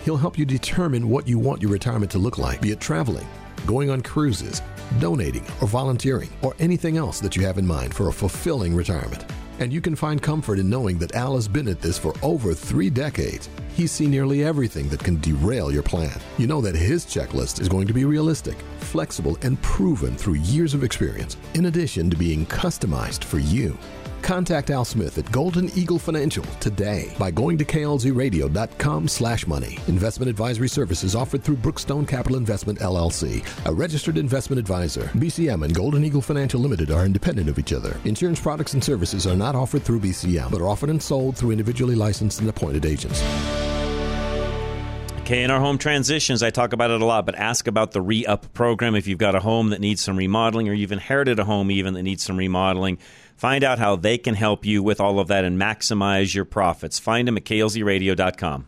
[0.04, 3.28] He'll help you determine what you want your retirement to look like, be it traveling,
[3.68, 4.64] going on cruises,
[5.00, 9.26] donating, or volunteering, or anything else that you have in mind for a fulfilling retirement.
[9.62, 12.52] And you can find comfort in knowing that Al has been at this for over
[12.56, 13.48] three decades.
[13.76, 16.20] He's seen nearly everything that can derail your plan.
[16.40, 20.74] You know that his checklist is going to be realistic, flexible, and proven through years
[20.74, 23.78] of experience, in addition to being customized for you.
[24.22, 29.78] Contact Al Smith at Golden Eagle Financial today by going to klzradio.com slash money.
[29.88, 35.04] Investment advisory services offered through Brookstone Capital Investment LLC, a registered investment advisor.
[35.16, 37.98] BCM and Golden Eagle Financial Limited are independent of each other.
[38.06, 41.52] Insurance products and services are not offered through BCM, but are offered and sold through
[41.52, 43.22] individually licensed and appointed agents.
[45.32, 48.02] Okay, in our home transitions, I talk about it a lot, but ask about the
[48.02, 51.40] re up program if you've got a home that needs some remodeling or you've inherited
[51.40, 52.98] a home even that needs some remodeling.
[53.42, 57.00] Find out how they can help you with all of that and maximize your profits.
[57.00, 58.68] Find them at klzradio.com.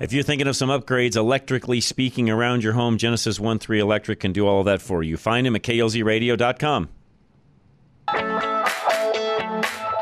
[0.00, 4.32] If you're thinking of some upgrades electrically speaking around your home, Genesis 1-3 Electric can
[4.32, 5.16] do all of that for you.
[5.16, 6.88] Find him at klzradio.com.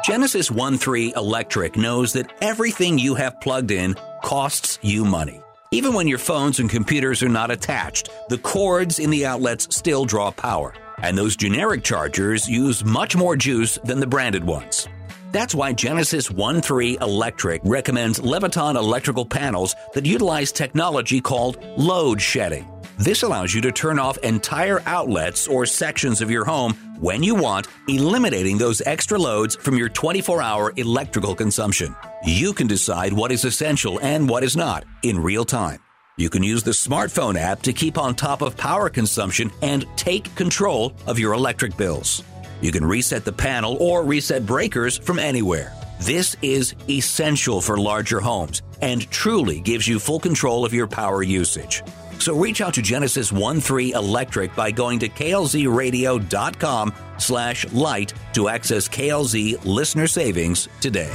[0.07, 5.41] Genesis 1-3 Electric knows that everything you have plugged in costs you money.
[5.73, 10.05] Even when your phones and computers are not attached, the cords in the outlets still
[10.05, 10.73] draw power.
[10.99, 14.87] And those generic chargers use much more juice than the branded ones.
[15.33, 22.69] That's why Genesis 1-3 Electric recommends Leviton electrical panels that utilize technology called load shedding.
[22.99, 27.35] This allows you to turn off entire outlets or sections of your home when you
[27.35, 31.95] want, eliminating those extra loads from your 24 hour electrical consumption.
[32.25, 35.81] You can decide what is essential and what is not in real time.
[36.17, 40.35] You can use the smartphone app to keep on top of power consumption and take
[40.35, 42.23] control of your electric bills.
[42.63, 45.75] You can reset the panel or reset breakers from anywhere.
[46.01, 51.23] This is essential for larger homes and truly gives you full control of your power
[51.23, 51.83] usage.
[52.19, 58.89] So reach out to Genesis 1-3 Electric by going to klzradio.com slash light to access
[58.89, 61.13] KLZ listener savings today.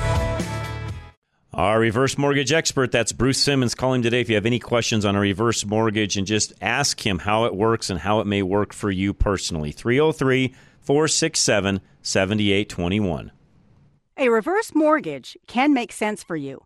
[1.53, 4.21] Our reverse mortgage expert, that's Bruce Simmons, Call him today.
[4.21, 7.53] If you have any questions on a reverse mortgage and just ask him how it
[7.53, 9.73] works and how it may work for you personally.
[9.73, 13.31] 303 467 7821.
[14.17, 16.65] A reverse mortgage can make sense for you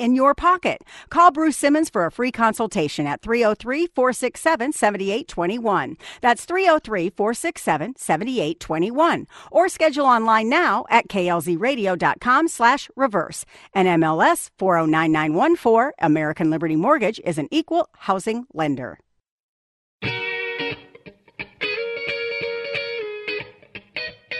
[0.00, 0.82] in your pocket.
[1.10, 5.96] Call Bruce Simmons for a free consultation at 303 467 7821.
[6.22, 9.26] That's 303 467 7821.
[9.50, 13.44] Or schedule online now at klzradio.com slash reverse.
[13.74, 18.98] And MLS 409914, American Liberty Mortgage is an equal housing lender.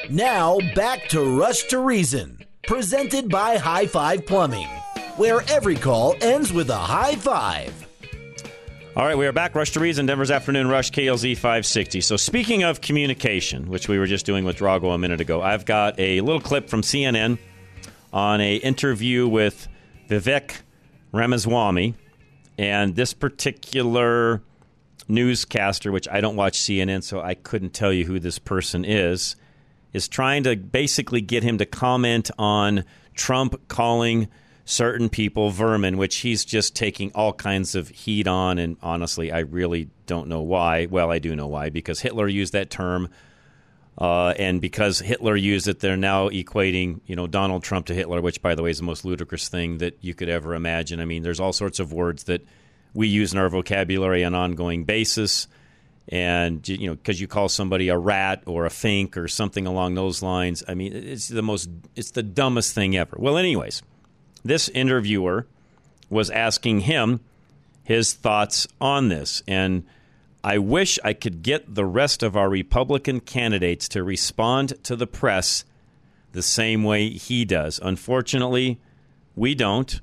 [0.08, 4.66] Now back to Rush to Reason, presented by High Five Plumbing
[5.20, 7.86] where every call ends with a high five.
[8.96, 9.54] All right, we are back.
[9.54, 12.00] Rush to Reason, Denver's Afternoon Rush, KLZ 560.
[12.00, 15.66] So, speaking of communication, which we were just doing with Drago a minute ago, I've
[15.66, 17.36] got a little clip from CNN
[18.14, 19.68] on a interview with
[20.08, 20.62] Vivek
[21.12, 21.96] Ramaswamy.
[22.56, 24.40] And this particular
[25.06, 29.36] newscaster, which I don't watch CNN, so I couldn't tell you who this person is,
[29.92, 34.26] is trying to basically get him to comment on Trump calling
[34.70, 38.58] certain people vermin, which he's just taking all kinds of heat on.
[38.58, 40.86] And honestly, I really don't know why.
[40.86, 43.08] Well, I do know why, because Hitler used that term.
[43.98, 48.20] Uh, and because Hitler used it, they're now equating, you know, Donald Trump to Hitler,
[48.20, 51.00] which, by the way, is the most ludicrous thing that you could ever imagine.
[51.00, 52.46] I mean, there's all sorts of words that
[52.94, 55.48] we use in our vocabulary on an ongoing basis,
[56.08, 59.96] and you know, because you call somebody a rat or a fink or something along
[59.96, 60.64] those lines.
[60.66, 63.16] I mean, it's the most, it's the dumbest thing ever.
[63.18, 63.82] Well, anyways,
[64.44, 65.46] this interviewer
[66.08, 67.20] was asking him
[67.84, 69.42] his thoughts on this.
[69.46, 69.84] And
[70.42, 75.06] I wish I could get the rest of our Republican candidates to respond to the
[75.06, 75.64] press
[76.32, 77.80] the same way he does.
[77.82, 78.78] Unfortunately,
[79.36, 80.00] we don't.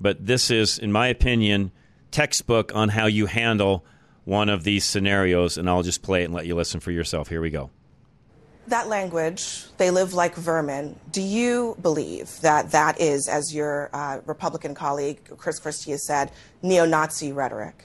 [0.00, 1.72] But this is, in my opinion,
[2.10, 3.84] textbook on how you handle
[4.24, 5.58] one of these scenarios.
[5.58, 7.28] And I'll just play it and let you listen for yourself.
[7.28, 7.70] Here we go.
[8.68, 14.20] That language, they live like vermin, do you believe that that is, as your uh,
[14.26, 16.30] Republican colleague Chris Christie has said,
[16.62, 17.84] neo Nazi rhetoric?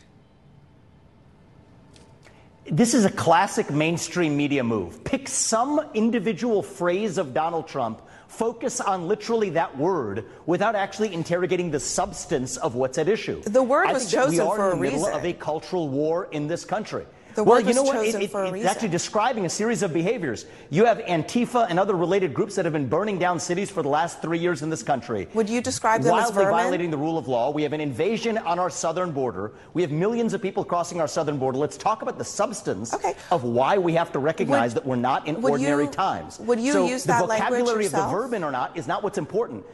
[2.66, 5.04] This is a classic mainstream media move.
[5.04, 11.70] Pick some individual phrase of Donald Trump, focus on literally that word without actually interrogating
[11.70, 13.40] the substance of what's at issue.
[13.44, 15.14] The word I was chosen we are for in the a middle reason.
[15.14, 17.06] of a cultural war in this country.
[17.36, 17.98] The well, word you know what?
[17.98, 20.46] It, it, it's actually describing a series of behaviors.
[20.70, 23.90] You have Antifa and other related groups that have been burning down cities for the
[23.90, 25.28] last three years in this country.
[25.34, 26.52] Would you describe them as wildly vermin?
[26.52, 27.52] violating the rule of law.
[27.52, 29.52] We have an invasion on our southern border.
[29.74, 31.58] We have millions of people crossing our southern border.
[31.58, 32.96] Let's talk about the substance
[33.30, 36.40] of why we have to recognize Would- that we're not in ordinary you- times.
[36.40, 37.50] would you so use that language yourself?
[37.50, 39.66] The vocabulary of the vermin or not is not what's important.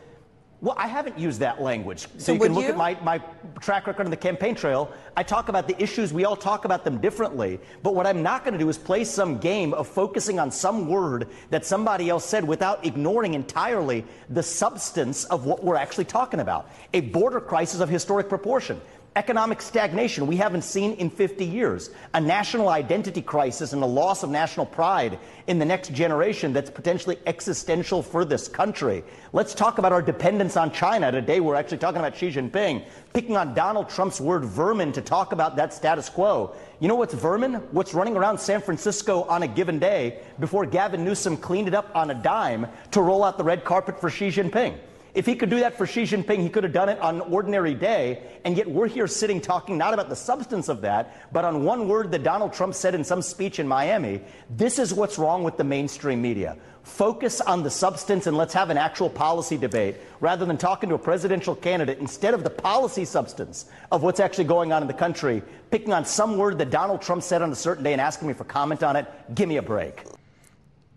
[0.61, 2.01] Well, I haven't used that language.
[2.01, 2.69] So, So you can look you?
[2.69, 3.17] at my, my
[3.61, 4.91] track record on the campaign trail.
[5.17, 6.13] I talk about the issues.
[6.13, 7.59] We all talk about them differently.
[7.81, 10.87] But what I'm not going to do is play some game of focusing on some
[10.87, 16.39] word that somebody else said without ignoring entirely the substance of what we're actually talking
[16.41, 16.69] about.
[16.93, 18.79] A border crisis of historic proportion.
[19.17, 21.89] Economic stagnation we haven't seen in 50 years.
[22.13, 26.69] A national identity crisis and a loss of national pride in the next generation that's
[26.69, 29.03] potentially existential for this country.
[29.33, 31.11] Let's talk about our dependence on China.
[31.11, 35.33] Today we're actually talking about Xi Jinping, picking on Donald Trump's word vermin to talk
[35.33, 36.55] about that status quo.
[36.79, 37.55] You know what's vermin?
[37.71, 41.93] What's running around San Francisco on a given day before Gavin Newsom cleaned it up
[41.93, 44.77] on a dime to roll out the red carpet for Xi Jinping.
[45.13, 47.21] If he could do that for Xi Jinping, he could have done it on an
[47.21, 48.23] ordinary day.
[48.45, 51.87] And yet we're here sitting talking not about the substance of that, but on one
[51.87, 54.21] word that Donald Trump said in some speech in Miami.
[54.49, 56.57] This is what's wrong with the mainstream media.
[56.83, 60.95] Focus on the substance and let's have an actual policy debate rather than talking to
[60.95, 64.93] a presidential candidate instead of the policy substance of what's actually going on in the
[64.93, 68.27] country, picking on some word that Donald Trump said on a certain day and asking
[68.27, 69.05] me for comment on it.
[69.35, 70.03] Give me a break.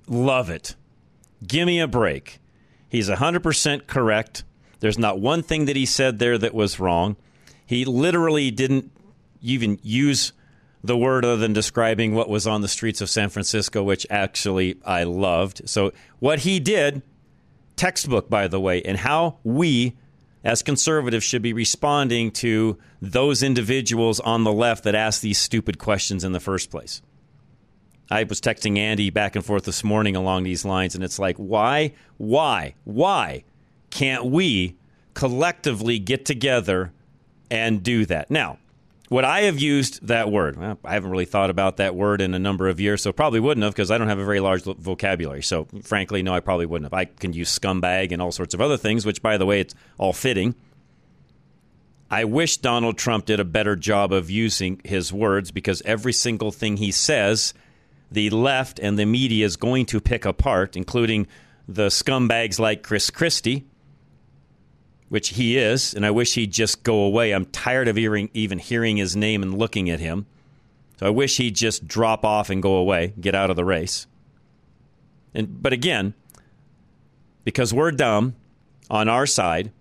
[0.09, 0.75] Love it.
[1.47, 2.39] Give me a break.
[2.95, 4.45] He's 100% correct.
[4.79, 7.17] There's not one thing that he said there that was wrong.
[7.67, 8.93] He literally didn't
[9.43, 10.33] even use
[10.85, 14.77] the word other than describing what was on the streets of San Francisco, which actually
[14.85, 15.69] I loved.
[15.69, 15.91] So,
[16.21, 17.03] what he did,
[17.75, 19.97] textbook, by the way, and how we
[20.45, 25.81] as conservatives should be responding to those individuals on the left that ask these stupid
[25.81, 27.03] questions in the first place.
[28.11, 31.37] I was texting Andy back and forth this morning along these lines, and it's like,
[31.37, 33.45] why, why, why
[33.91, 34.77] can't we
[35.15, 36.93] collectively get together
[37.51, 38.31] and do that?
[38.31, 38.59] Now,
[39.11, 40.57] would I have used that word?
[40.57, 43.41] Well, I haven't really thought about that word in a number of years, so probably
[43.41, 45.43] wouldn't have because I don't have a very large vocabulary.
[45.43, 46.99] So, frankly, no, I probably wouldn't have.
[46.99, 49.75] I can use scumbag and all sorts of other things, which, by the way, it's
[49.99, 50.55] all fitting.
[52.11, 56.53] I wish Donald Trump did a better job of using his words because every single
[56.53, 57.55] thing he says
[58.15, 61.27] the left and the media is going to pick apart, including
[61.69, 63.65] the scumbags like Chris Christie,
[65.09, 67.33] which he is, and I wish he'd just go away.
[67.33, 70.27] I'm tired of hearing, even hearing his name and looking at him.
[70.99, 74.07] So I wish he'd just drop off and go away, get out of the race.
[75.35, 76.15] And but again,
[77.45, 78.37] because we're dumb
[78.91, 79.73] on our side,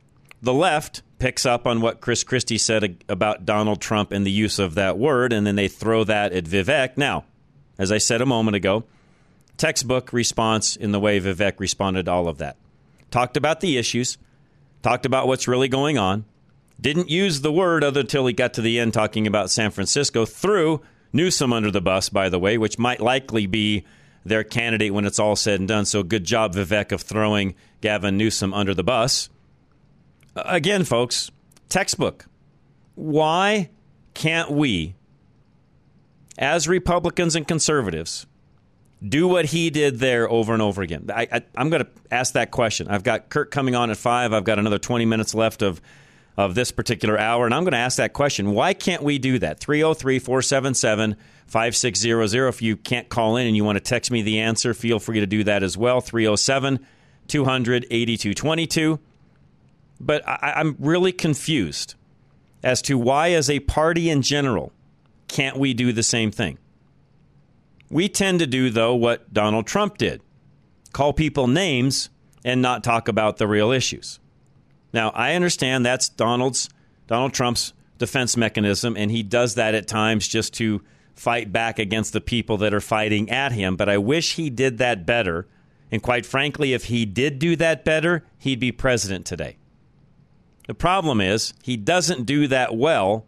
[0.42, 4.60] the left picks up on what Chris Christie said about Donald Trump and the use
[4.60, 6.98] of that word, and then they throw that at Vivek.
[6.98, 7.26] Now,
[7.78, 8.84] as I said a moment ago,
[9.57, 12.57] textbook response in the way Vivek responded to all of that.
[13.11, 14.17] Talked about the issues,
[14.82, 16.26] talked about what's really going on,
[16.80, 20.26] didn't use the word other until he got to the end talking about San Francisco,
[20.26, 20.82] threw
[21.13, 23.86] Newsom under the bus, by the way, which might likely be
[24.26, 25.86] their candidate when it's all said and done.
[25.86, 29.30] So good job, Vivek, of throwing Gavin Newsom under the bus.
[30.36, 31.30] Again, folks,
[31.69, 32.26] textbook.
[32.95, 33.69] Why
[34.13, 34.95] can't we
[36.38, 38.26] as Republicans and conservatives,
[39.08, 41.10] do what he did there over and over again?
[41.14, 42.88] I, I'm going to ask that question.
[42.88, 44.34] I've got Kirk coming on at five.
[44.34, 45.82] I've got another 20 minutes left of
[46.36, 48.54] of this particular hour, and I'm going to ask that question.
[48.54, 49.60] Why can't we do that?
[49.60, 51.16] 303 477
[51.46, 52.48] 5600.
[52.48, 55.20] If you can't call in and you want to text me the answer, feel free
[55.20, 56.02] to do that as well.
[56.02, 56.86] 307
[57.28, 59.00] 200 8222.
[60.00, 61.96] But I, I'm really confused
[62.64, 64.72] as to why, as a party in general,
[65.34, 66.60] can't we do the same thing?
[67.90, 70.22] We tend to do, though, what Donald Trump did
[70.94, 72.10] call people names
[72.46, 74.20] and not talk about the real issues.
[74.94, 76.70] Now, I understand that's Donald's
[77.08, 80.84] Donald Trump's defense mechanism, and he does that at times just to
[81.16, 83.76] fight back against the people that are fighting at him.
[83.76, 85.48] But I wish he did that better.
[85.92, 89.58] And quite frankly, if he did do that better, he'd be president today.
[90.68, 93.26] The problem is he doesn't do that well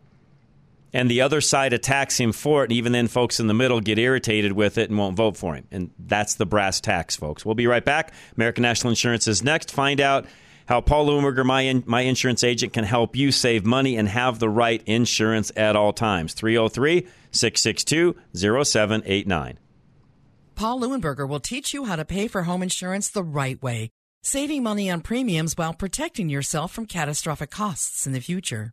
[0.95, 2.67] and the other side attacks him for it.
[2.67, 5.53] And even then, folks in the middle get irritated with it and won't vote for
[5.53, 5.67] him.
[5.69, 7.45] And that's the brass tacks, folks.
[7.45, 8.13] We'll be right back.
[8.37, 9.73] American National Insurance is next.
[9.73, 10.25] Find out
[10.67, 14.39] how Paul Leuenberger, my, in, my insurance agent, can help you save money and have
[14.39, 16.33] the right insurance at all times.
[16.33, 19.59] 303 662 0789.
[20.55, 23.89] Paul Leuenberger will teach you how to pay for home insurance the right way,
[24.23, 28.71] saving money on premiums while protecting yourself from catastrophic costs in the future.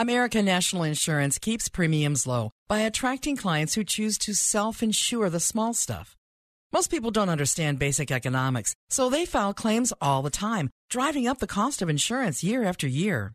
[0.00, 5.40] American National Insurance keeps premiums low by attracting clients who choose to self insure the
[5.40, 6.16] small stuff.
[6.72, 11.36] Most people don't understand basic economics, so they file claims all the time, driving up
[11.36, 13.34] the cost of insurance year after year.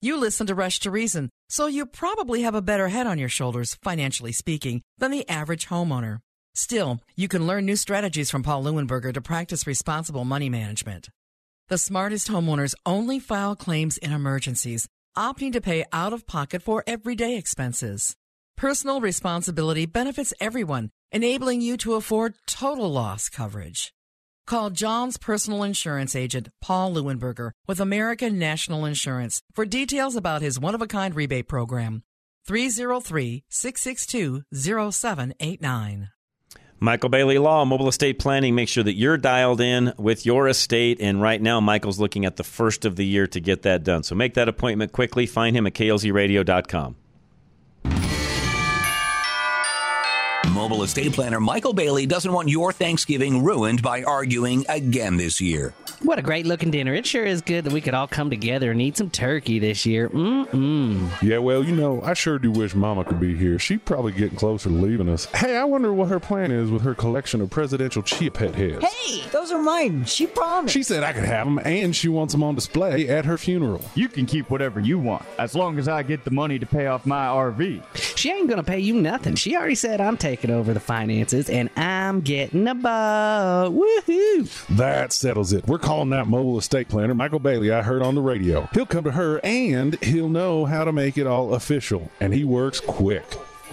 [0.00, 3.28] You listen to Rush to Reason, so you probably have a better head on your
[3.28, 6.20] shoulders, financially speaking, than the average homeowner.
[6.54, 11.10] Still, you can learn new strategies from Paul Leuenberger to practice responsible money management.
[11.68, 16.84] The smartest homeowners only file claims in emergencies opting to pay out of pocket for
[16.86, 18.14] everyday expenses.
[18.56, 23.92] Personal responsibility benefits everyone, enabling you to afford total loss coverage.
[24.46, 30.60] Call John's personal insurance agent, Paul Leuenberger, with American National Insurance for details about his
[30.60, 32.02] one of a kind rebate program.
[32.46, 36.10] 303 662 0789.
[36.78, 38.54] Michael Bailey Law, Mobile Estate Planning.
[38.54, 40.98] Make sure that you're dialed in with your estate.
[41.00, 44.02] And right now, Michael's looking at the first of the year to get that done.
[44.02, 45.26] So make that appointment quickly.
[45.26, 46.96] Find him at klzradio.com.
[50.66, 55.74] Mobile estate planner Michael Bailey doesn't want your Thanksgiving ruined by arguing again this year.
[56.02, 56.92] What a great looking dinner.
[56.92, 59.86] It sure is good that we could all come together and eat some turkey this
[59.86, 60.08] year.
[60.08, 61.22] Mm-mm.
[61.22, 63.60] Yeah, well, you know, I sure do wish Mama could be here.
[63.60, 65.26] She'd probably getting closer to leaving us.
[65.26, 68.84] Hey, I wonder what her plan is with her collection of presidential chip head heads.
[68.84, 70.04] Hey, those are mine.
[70.04, 70.74] She promised.
[70.74, 73.82] She said I could have them, and she wants them on display at her funeral.
[73.94, 76.88] You can keep whatever you want, as long as I get the money to pay
[76.88, 77.82] off my RV.
[78.16, 79.36] She ain't gonna pay you nothing.
[79.36, 83.72] She already said I'm taking over the finances, and I'm getting a boat.
[83.72, 84.66] Woohoo!
[84.76, 85.66] That settles it.
[85.66, 87.70] We're calling that mobile estate planner Michael Bailey.
[87.70, 88.68] I heard on the radio.
[88.72, 92.10] He'll come to her, and he'll know how to make it all official.
[92.20, 93.24] And he works quick.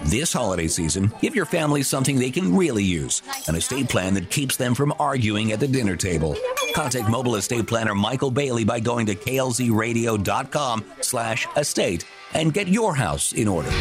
[0.05, 4.29] This holiday season, give your family something they can really use an estate plan that
[4.29, 6.35] keeps them from arguing at the dinner table.
[6.73, 12.95] Contact mobile estate planner Michael Bailey by going to klzradio.com slash estate and get your
[12.95, 13.71] house in order.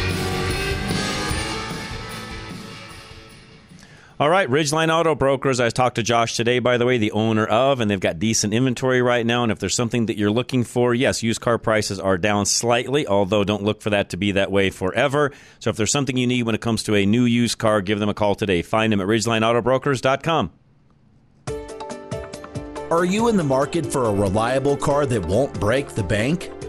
[4.23, 5.59] All right, Ridgeline Auto Brokers.
[5.59, 8.53] I talked to Josh today, by the way, the owner of, and they've got decent
[8.53, 9.43] inventory right now.
[9.43, 13.05] And if there's something that you're looking for, yes, used car prices are down slightly,
[13.05, 15.33] although don't look for that to be that way forever.
[15.59, 17.99] So if there's something you need when it comes to a new used car, give
[17.99, 18.61] them a call today.
[18.61, 20.51] Find them at RidgelineAutobrokers.com.
[22.91, 26.49] Are you in the market for a reliable car that won't break the bank?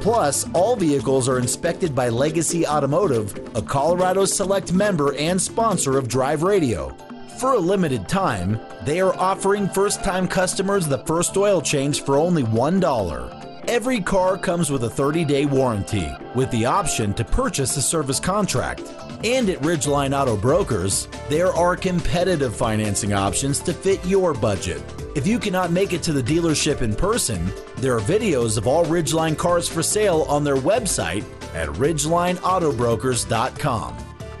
[0.00, 6.08] Plus, all vehicles are inspected by Legacy Automotive, a Colorado Select member and sponsor of
[6.08, 6.96] Drive Radio.
[7.38, 12.16] For a limited time, they are offering first time customers the first oil change for
[12.16, 13.68] only $1.
[13.68, 18.18] Every car comes with a 30 day warranty, with the option to purchase a service
[18.18, 18.82] contract.
[19.22, 24.82] And at Ridgeline Auto Brokers, there are competitive financing options to fit your budget.
[25.14, 28.86] If you cannot make it to the dealership in person, there are videos of all
[28.86, 31.22] Ridgeline cars for sale on their website
[31.54, 33.96] at ridgelineautobrokers.com.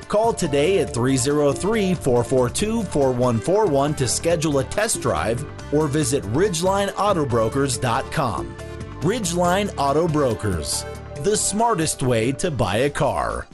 [0.08, 8.56] Call today at 303 442 4141 to schedule a test drive or visit ridgelineautobrokers.com.
[9.00, 10.86] Ridgeline Auto Brokers,
[11.22, 13.46] the smartest way to buy a car.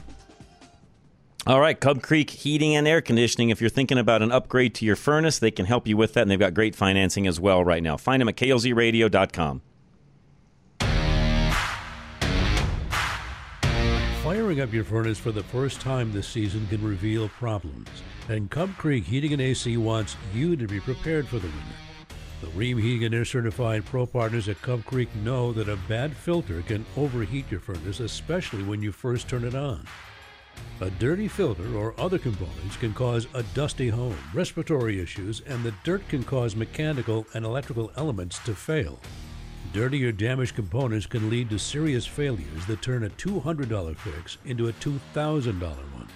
[1.47, 3.51] All right, Cub Creek Heating and Air Conditioning.
[3.51, 6.23] If you're thinking about an upgrade to your furnace, they can help you with that,
[6.23, 7.97] and they've got great financing as well right now.
[7.97, 9.63] Find them at klzradio.com.
[14.25, 17.91] Firing up your furnace for the first time this season can reveal problems,
[18.29, 21.61] and Cub Creek Heating and AC wants you to be prepared for the winter.
[22.41, 26.17] The Rheem Heating and Air certified pro partners at Cub Creek know that a bad
[26.17, 29.87] filter can overheat your furnace, especially when you first turn it on.
[30.81, 35.75] A dirty filter or other components can cause a dusty home, respiratory issues, and the
[35.85, 38.99] dirt can cause mechanical and electrical elements to fail.
[39.73, 44.69] Dirty or damaged components can lead to serious failures that turn a $200 fix into
[44.69, 46.09] a $2,000 one.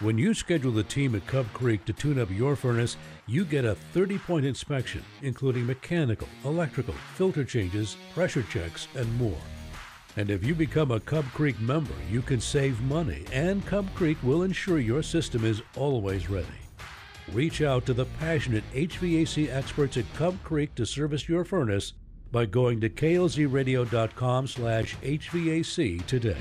[0.00, 2.96] When you schedule the team at Cub Creek to tune up your furnace,
[3.26, 9.38] you get a 30 point inspection, including mechanical, electrical, filter changes, pressure checks, and more.
[10.16, 14.18] And if you become a Cub Creek member, you can save money, and Cub Creek
[14.22, 16.46] will ensure your system is always ready.
[17.32, 21.94] Reach out to the passionate HVAC experts at Cub Creek to service your furnace
[22.30, 26.36] by going to klzradio.com slash HVAC today.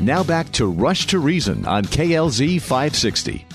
[0.00, 3.46] Now back to Rush to Reason on KLZ 560.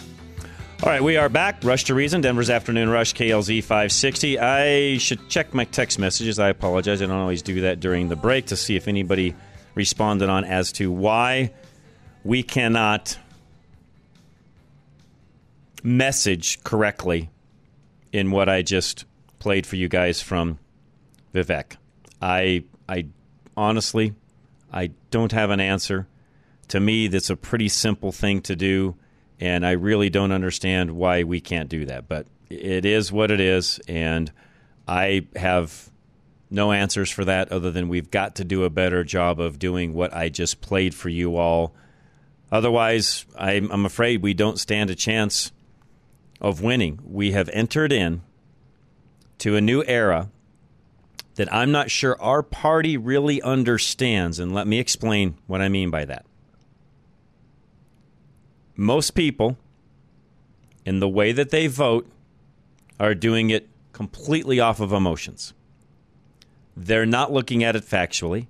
[0.86, 1.64] All right, we are back.
[1.64, 4.38] Rush to Reason, Denver's Afternoon Rush, KLZ 560.
[4.38, 6.38] I should check my text messages.
[6.38, 7.02] I apologize.
[7.02, 9.34] I don't always do that during the break to see if anybody
[9.74, 11.54] responded on as to why
[12.24, 13.18] we cannot
[15.82, 17.32] message correctly
[18.14, 19.06] in what I just
[19.40, 20.60] played for you guys from
[21.34, 21.78] Vivek.
[22.22, 23.08] I I
[23.58, 24.14] honestly
[24.72, 26.06] I don't have an answer.
[26.68, 28.98] To me, that's a pretty simple thing to do,
[29.40, 32.08] and I really don't understand why we can't do that.
[32.08, 34.32] But it is what it is, and
[34.88, 35.90] I have
[36.50, 39.94] no answers for that other than we've got to do a better job of doing
[39.94, 41.74] what I just played for you all.
[42.52, 45.52] Otherwise, I'm, I'm afraid we don't stand a chance
[46.40, 47.00] of winning.
[47.04, 48.22] We have entered in
[49.40, 50.30] to a new era
[51.36, 54.40] that I'm not sure our party really understands.
[54.40, 56.26] And let me explain what I mean by that.
[58.76, 59.58] Most people,
[60.86, 62.10] in the way that they vote,
[63.00, 65.54] are doing it completely off of emotions.
[66.76, 68.48] They're not looking at it factually.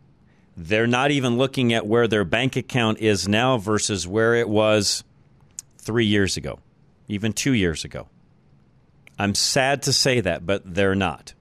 [0.57, 5.03] They're not even looking at where their bank account is now versus where it was
[5.78, 6.59] three years ago
[7.07, 8.07] even two years ago.
[9.17, 11.34] I'm sad to say that, but they're not.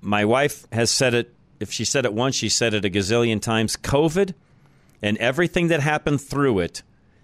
[0.00, 3.40] My wife has said it, if she said it once, she said it a gazillion
[3.40, 3.76] times.
[3.76, 4.34] COVID
[5.02, 6.82] and everything that happened through it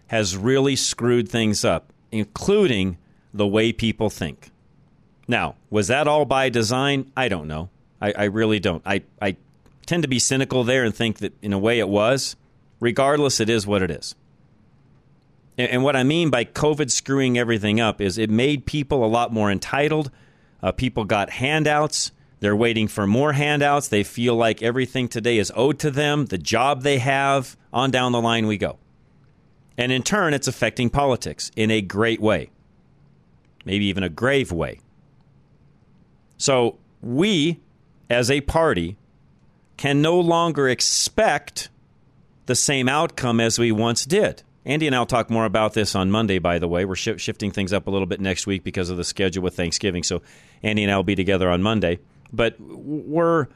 [0.08, 2.98] has really screwed things up, including
[3.34, 4.50] the way people think.
[5.28, 7.10] Now, was that all by design?
[7.16, 7.70] I don't know.
[8.00, 8.82] I, I really don't.
[8.86, 9.36] I, I
[9.86, 12.36] tend to be cynical there and think that in a way it was.
[12.78, 14.14] Regardless, it is what it is.
[15.58, 19.32] And what I mean by COVID screwing everything up is it made people a lot
[19.32, 20.10] more entitled.
[20.62, 22.12] Uh, people got handouts.
[22.40, 23.88] They're waiting for more handouts.
[23.88, 27.56] They feel like everything today is owed to them, the job they have.
[27.72, 28.78] On down the line we go.
[29.78, 32.50] And in turn, it's affecting politics in a great way,
[33.64, 34.80] maybe even a grave way.
[36.38, 37.60] So we,
[38.08, 38.96] as a party,
[39.76, 41.68] can no longer expect
[42.46, 44.42] the same outcome as we once did.
[44.64, 46.84] Andy and I'll talk more about this on Monday, by the way.
[46.84, 49.54] We're sh- shifting things up a little bit next week because of the schedule with
[49.54, 50.02] Thanksgiving.
[50.02, 50.22] So
[50.62, 52.00] Andy and I will be together on Monday.
[52.32, 53.46] But we're,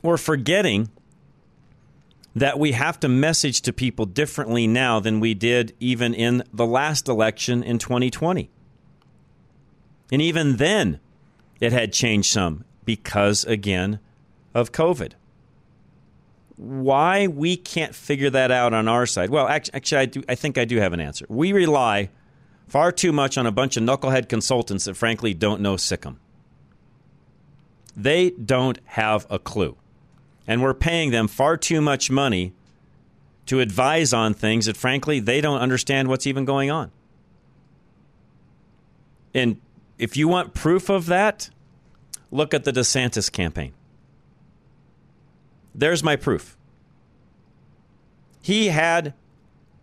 [0.00, 0.88] we're forgetting
[2.34, 6.66] that we have to message to people differently now than we did even in the
[6.66, 8.50] last election in 2020.
[10.10, 11.00] And even then,
[11.60, 14.00] it had changed some because, again,
[14.54, 15.12] of COVID
[16.56, 19.30] why we can't figure that out on our side.
[19.30, 21.26] Well, actually, I, do, I think I do have an answer.
[21.28, 22.10] We rely
[22.68, 26.16] far too much on a bunch of knucklehead consultants that frankly don't know SICM.
[27.96, 29.76] They don't have a clue.
[30.46, 32.52] And we're paying them far too much money
[33.46, 36.90] to advise on things that frankly they don't understand what's even going on.
[39.34, 39.60] And
[39.98, 41.50] if you want proof of that,
[42.30, 43.72] look at the DeSantis campaign.
[45.74, 46.56] There's my proof.
[48.42, 49.14] He had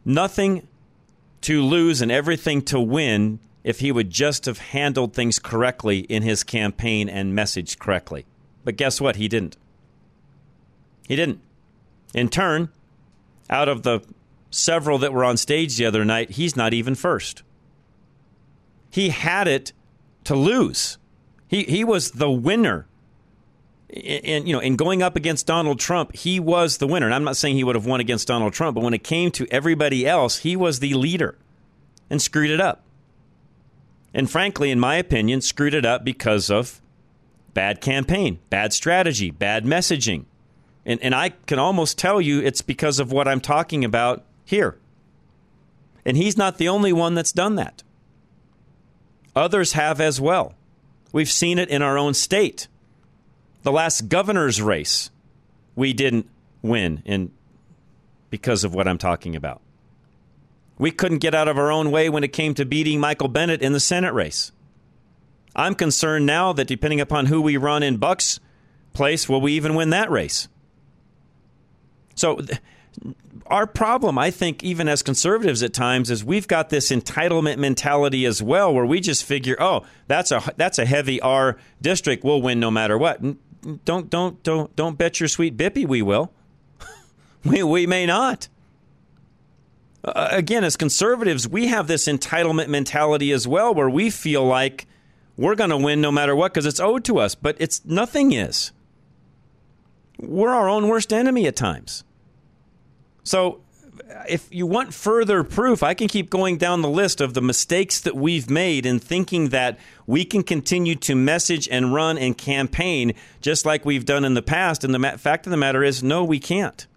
[0.05, 0.67] nothing
[1.41, 6.23] to lose and everything to win if he would just have handled things correctly in
[6.23, 8.25] his campaign and messaged correctly.
[8.63, 9.15] But guess what?
[9.15, 9.57] He didn't.
[11.09, 11.41] He didn't.
[12.13, 12.69] In turn,
[13.49, 13.99] out of the
[14.49, 17.43] several that were on stage the other night, he's not even first.
[18.89, 19.73] He had it
[20.23, 20.97] to lose.
[21.47, 22.87] He, he was the winner
[23.91, 27.07] and you know, in going up against Donald Trump, he was the winner.
[27.07, 29.31] And I'm not saying he would have won against Donald Trump, but when it came
[29.31, 31.37] to everybody else, he was the leader
[32.09, 32.83] and screwed it up.
[34.13, 36.81] And frankly, in my opinion, screwed it up because of
[37.53, 40.25] bad campaign, bad strategy, bad messaging.
[40.89, 44.77] And, and I can almost tell you it's because of what I'm talking about here.
[46.03, 47.83] And he's not the only one that's done that.
[49.35, 50.55] Others have as well.
[51.13, 52.67] We've seen it in our own state
[53.63, 55.11] the last governor's race,
[55.75, 56.29] we didn't
[56.61, 57.31] win in
[58.29, 59.61] because of what I'm talking about.
[60.77, 63.61] We couldn't get out of our own way when it came to beating Michael Bennet
[63.61, 64.51] in the Senate race.
[65.55, 68.39] I'm concerned now that depending upon who we run in Buck's
[68.93, 70.47] place, will we even win that race?
[72.19, 72.41] So,
[73.47, 78.25] our problem, I think, even as conservatives at times, is we've got this entitlement mentality
[78.25, 82.41] as well, where we just figure, oh, that's a that's a heavy R district, we'll
[82.41, 83.21] win no matter what.
[83.85, 86.31] Don't don't don't don't bet your sweet bippy we will.
[87.43, 88.47] we we may not.
[90.03, 94.87] Uh, again, as conservatives, we have this entitlement mentality as well, where we feel like
[95.35, 98.31] we're going to win no matter what because it's owed to us, but it's nothing
[98.31, 98.71] is.
[100.17, 102.03] We're our own worst enemy at times.
[103.29, 103.61] So,
[104.27, 108.01] if you want further proof, I can keep going down the list of the mistakes
[108.01, 109.77] that we've made in thinking that
[110.07, 114.41] we can continue to message and run and campaign just like we've done in the
[114.41, 114.83] past.
[114.83, 116.87] And the fact of the matter is, no, we can't.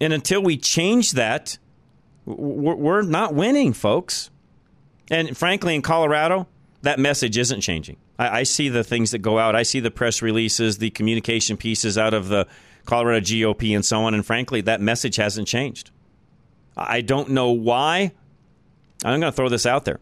[0.00, 1.58] And until we change that,
[2.24, 4.30] we're not winning, folks.
[5.10, 6.46] And frankly, in Colorado,
[6.80, 7.98] that message isn't changing.
[8.18, 9.54] I, see the things that go out.
[9.54, 12.48] I see the press releases, the communication pieces out of the
[12.88, 14.14] Colorado GOP, and so on.
[14.14, 15.92] And frankly, that message hasn't changed.
[16.76, 18.12] I don't know why.
[19.04, 20.00] I'm going to throw this out there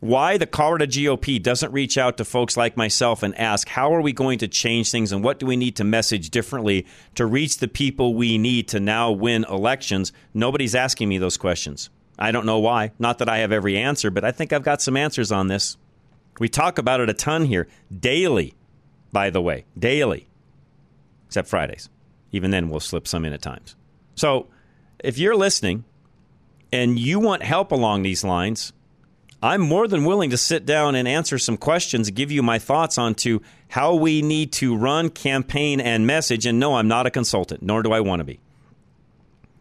[0.00, 4.00] why the Colorado GOP doesn't reach out to folks like myself and ask, how are
[4.00, 7.58] we going to change things and what do we need to message differently to reach
[7.58, 10.12] the people we need to now win elections?
[10.32, 11.90] Nobody's asking me those questions.
[12.18, 12.92] I don't know why.
[12.98, 15.76] Not that I have every answer, but I think I've got some answers on this.
[16.38, 18.54] We talk about it a ton here, daily,
[19.12, 20.28] by the way, daily,
[21.26, 21.90] except Fridays.
[22.32, 23.76] Even then, we'll slip some in at times.
[24.14, 24.48] So
[24.98, 25.84] if you're listening
[26.72, 28.72] and you want help along these lines,
[29.42, 32.98] I'm more than willing to sit down and answer some questions, give you my thoughts
[32.98, 36.44] on to how we need to run, campaign, and message.
[36.44, 38.40] And no, I'm not a consultant, nor do I want to be.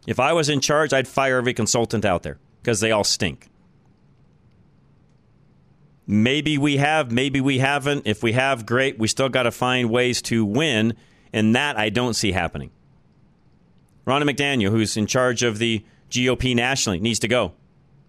[0.06, 3.48] If I was in charge, I'd fire every consultant out there because they all stink.
[6.06, 8.08] Maybe we have, maybe we haven't.
[8.08, 8.98] If we have, great.
[8.98, 10.96] We still got to find ways to win,
[11.34, 12.72] and that I don't see happening.
[14.06, 17.54] Ronna McDaniel, who's in charge of the GOP nationally, needs to go.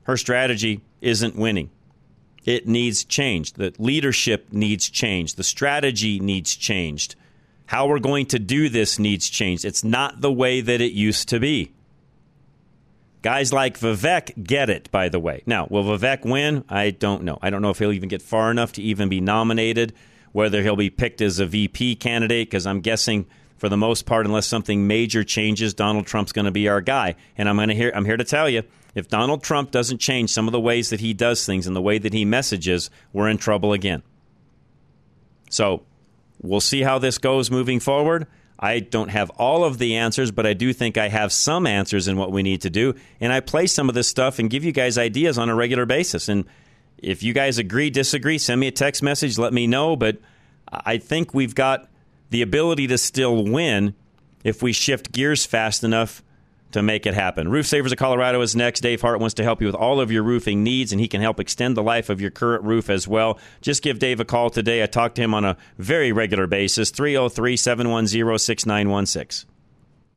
[0.05, 1.71] Her strategy isn't winning.
[2.45, 3.57] It needs changed.
[3.57, 5.37] The leadership needs changed.
[5.37, 7.17] The strategy needs changed.
[7.67, 9.65] How we're going to do this needs changed.
[9.65, 11.73] It's not the way that it used to be.
[13.23, 15.43] Guys like Vivek get it, by the way.
[15.45, 16.65] Now, will Vivek win?
[16.71, 17.39] I don't know.
[17.43, 19.93] I don't know if he'll even get far enough to even be nominated,
[20.33, 23.27] whether he'll be picked as a VP candidate, because I'm guessing
[23.57, 27.15] for the most part, unless something major changes, Donald Trump's going to be our guy.
[27.37, 28.63] And I'm going to hear I'm here to tell you,
[28.95, 31.83] if Donald Trump doesn't change some of the ways that he does things and the
[31.83, 34.03] way that he messages, we're in trouble again.
[35.51, 35.83] So
[36.41, 38.27] we'll see how this goes moving forward.
[38.59, 42.09] I don't have all of the answers, but I do think I have some answers
[42.09, 42.95] in what we need to do.
[43.21, 45.87] And I play some of this stuff and give you guys ideas on a regular
[45.87, 46.29] basis.
[46.29, 46.45] And
[47.03, 49.97] if you guys agree, disagree, send me a text message, let me know.
[49.97, 50.19] But
[50.71, 51.89] I think we've got
[52.31, 53.95] the ability to still win
[54.45, 56.23] if we shift gears fast enough
[56.73, 57.49] to make it happen.
[57.49, 58.81] Roof Savers of Colorado is next.
[58.81, 61.21] Dave Hart wants to help you with all of your roofing needs, and he can
[61.21, 63.39] help extend the life of your current roof as well.
[63.61, 64.83] Just give Dave a call today.
[64.83, 69.51] I talk to him on a very regular basis 303 710 6916.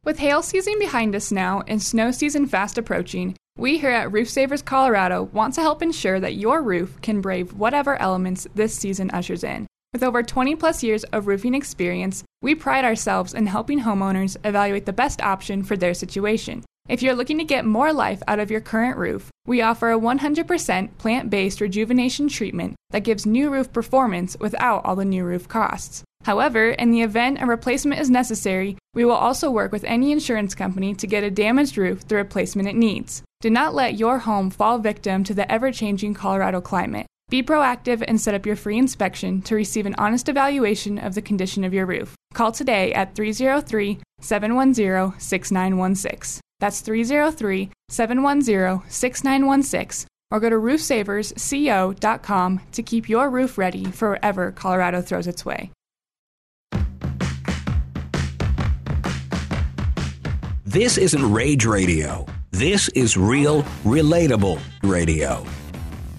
[0.04, 4.30] With hail season behind us now and snow season fast approaching, we here at Roof
[4.30, 9.10] Savers Colorado want to help ensure that your roof can brave whatever elements this season
[9.12, 9.68] ushers in.
[9.94, 14.86] With over 20 plus years of roofing experience, we pride ourselves in helping homeowners evaluate
[14.86, 16.66] the best option for their situation.
[16.90, 20.00] If you're looking to get more life out of your current roof, we offer a
[20.00, 25.48] 100% plant based rejuvenation treatment that gives new roof performance without all the new roof
[25.48, 26.04] costs.
[26.26, 30.56] However, in the event a replacement is necessary, we will also work with any insurance
[30.56, 33.24] company to get a damaged roof the replacement it needs.
[33.40, 37.08] Do not let your home fall victim to the ever changing Colorado climate.
[37.30, 41.22] Be proactive and set up your free inspection to receive an honest evaluation of the
[41.22, 42.14] condition of your roof.
[42.34, 46.42] Call today at 303 710 6916.
[46.60, 54.52] That's 303 710 6916 or go to roofsaversco.com to keep your roof ready for wherever
[54.52, 55.72] Colorado throws its way.
[60.66, 62.26] This isn't rage radio.
[62.50, 65.46] This is real, relatable radio.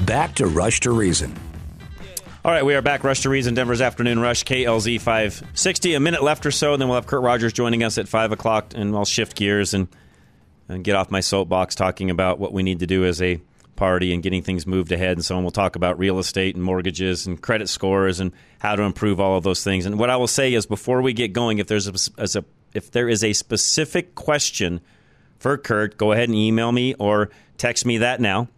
[0.06, 1.34] Back to Rush to Reason.
[2.44, 3.02] All right, we are back.
[3.02, 5.94] Rush to Reason, Denver's Afternoon Rush, KLZ 560.
[5.94, 8.30] A minute left or so, and then we'll have Kurt Rogers joining us at 5
[8.30, 9.88] o'clock, and I'll shift gears and,
[10.68, 13.40] and get off my soapbox talking about what we need to do as a
[13.76, 15.42] party and getting things moved ahead and so on.
[15.42, 19.36] We'll talk about real estate and mortgages and credit scores and how to improve all
[19.36, 19.86] of those things.
[19.86, 22.90] And what I will say is before we get going, if there's a, a if
[22.90, 24.80] there is a specific question
[25.38, 28.48] for Kurt, go ahead and email me or text me that now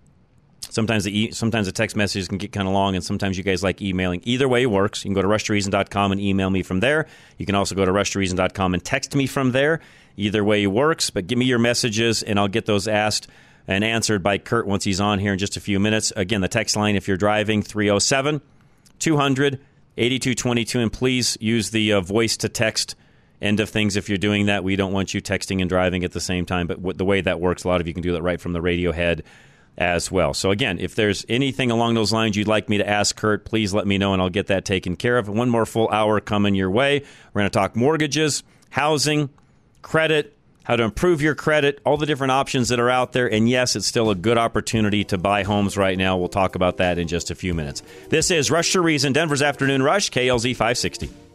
[0.71, 3.45] Sometimes the e- sometimes the text messages can get kind of long, and sometimes you
[3.45, 4.21] guys like emailing.
[4.25, 5.05] Either way works.
[5.05, 7.07] You can go to rushtoreason.com and email me from there.
[7.39, 9.81] You can also go to rushtoreason.com and text me from there.
[10.17, 11.11] Either way works.
[11.11, 13.29] But give me your messages, and I'll get those asked
[13.69, 16.13] and answered by Kurt once he's on here in just a few minutes.
[16.17, 18.41] Again, the text line if you're driving 307
[18.99, 19.61] 200
[19.99, 20.81] 8222.
[20.81, 22.95] And please use the uh, voice to text
[23.41, 24.65] end of things if you're doing that.
[24.65, 26.67] We don't want you texting and driving at the same time.
[26.67, 28.53] But w- the way that works, a lot of you can do that right from
[28.53, 29.23] the radio head
[29.79, 30.35] as well.
[30.35, 33.75] So, again, if there's anything along those lines you'd like me to ask Kurt, please
[33.75, 35.29] let me know and I'll get that taken care of.
[35.29, 37.01] One more full hour coming your way.
[37.33, 39.31] We're going to talk mortgages, housing,
[39.83, 43.31] credit, how to improve your credit, all the different options that are out there.
[43.33, 46.17] And yes, it's still a good opportunity to buy homes right now.
[46.17, 47.83] We'll talk about that in just a few minutes.
[48.09, 51.26] This is Rush to Reason, Denver's Afternoon Rush, KLZ 560.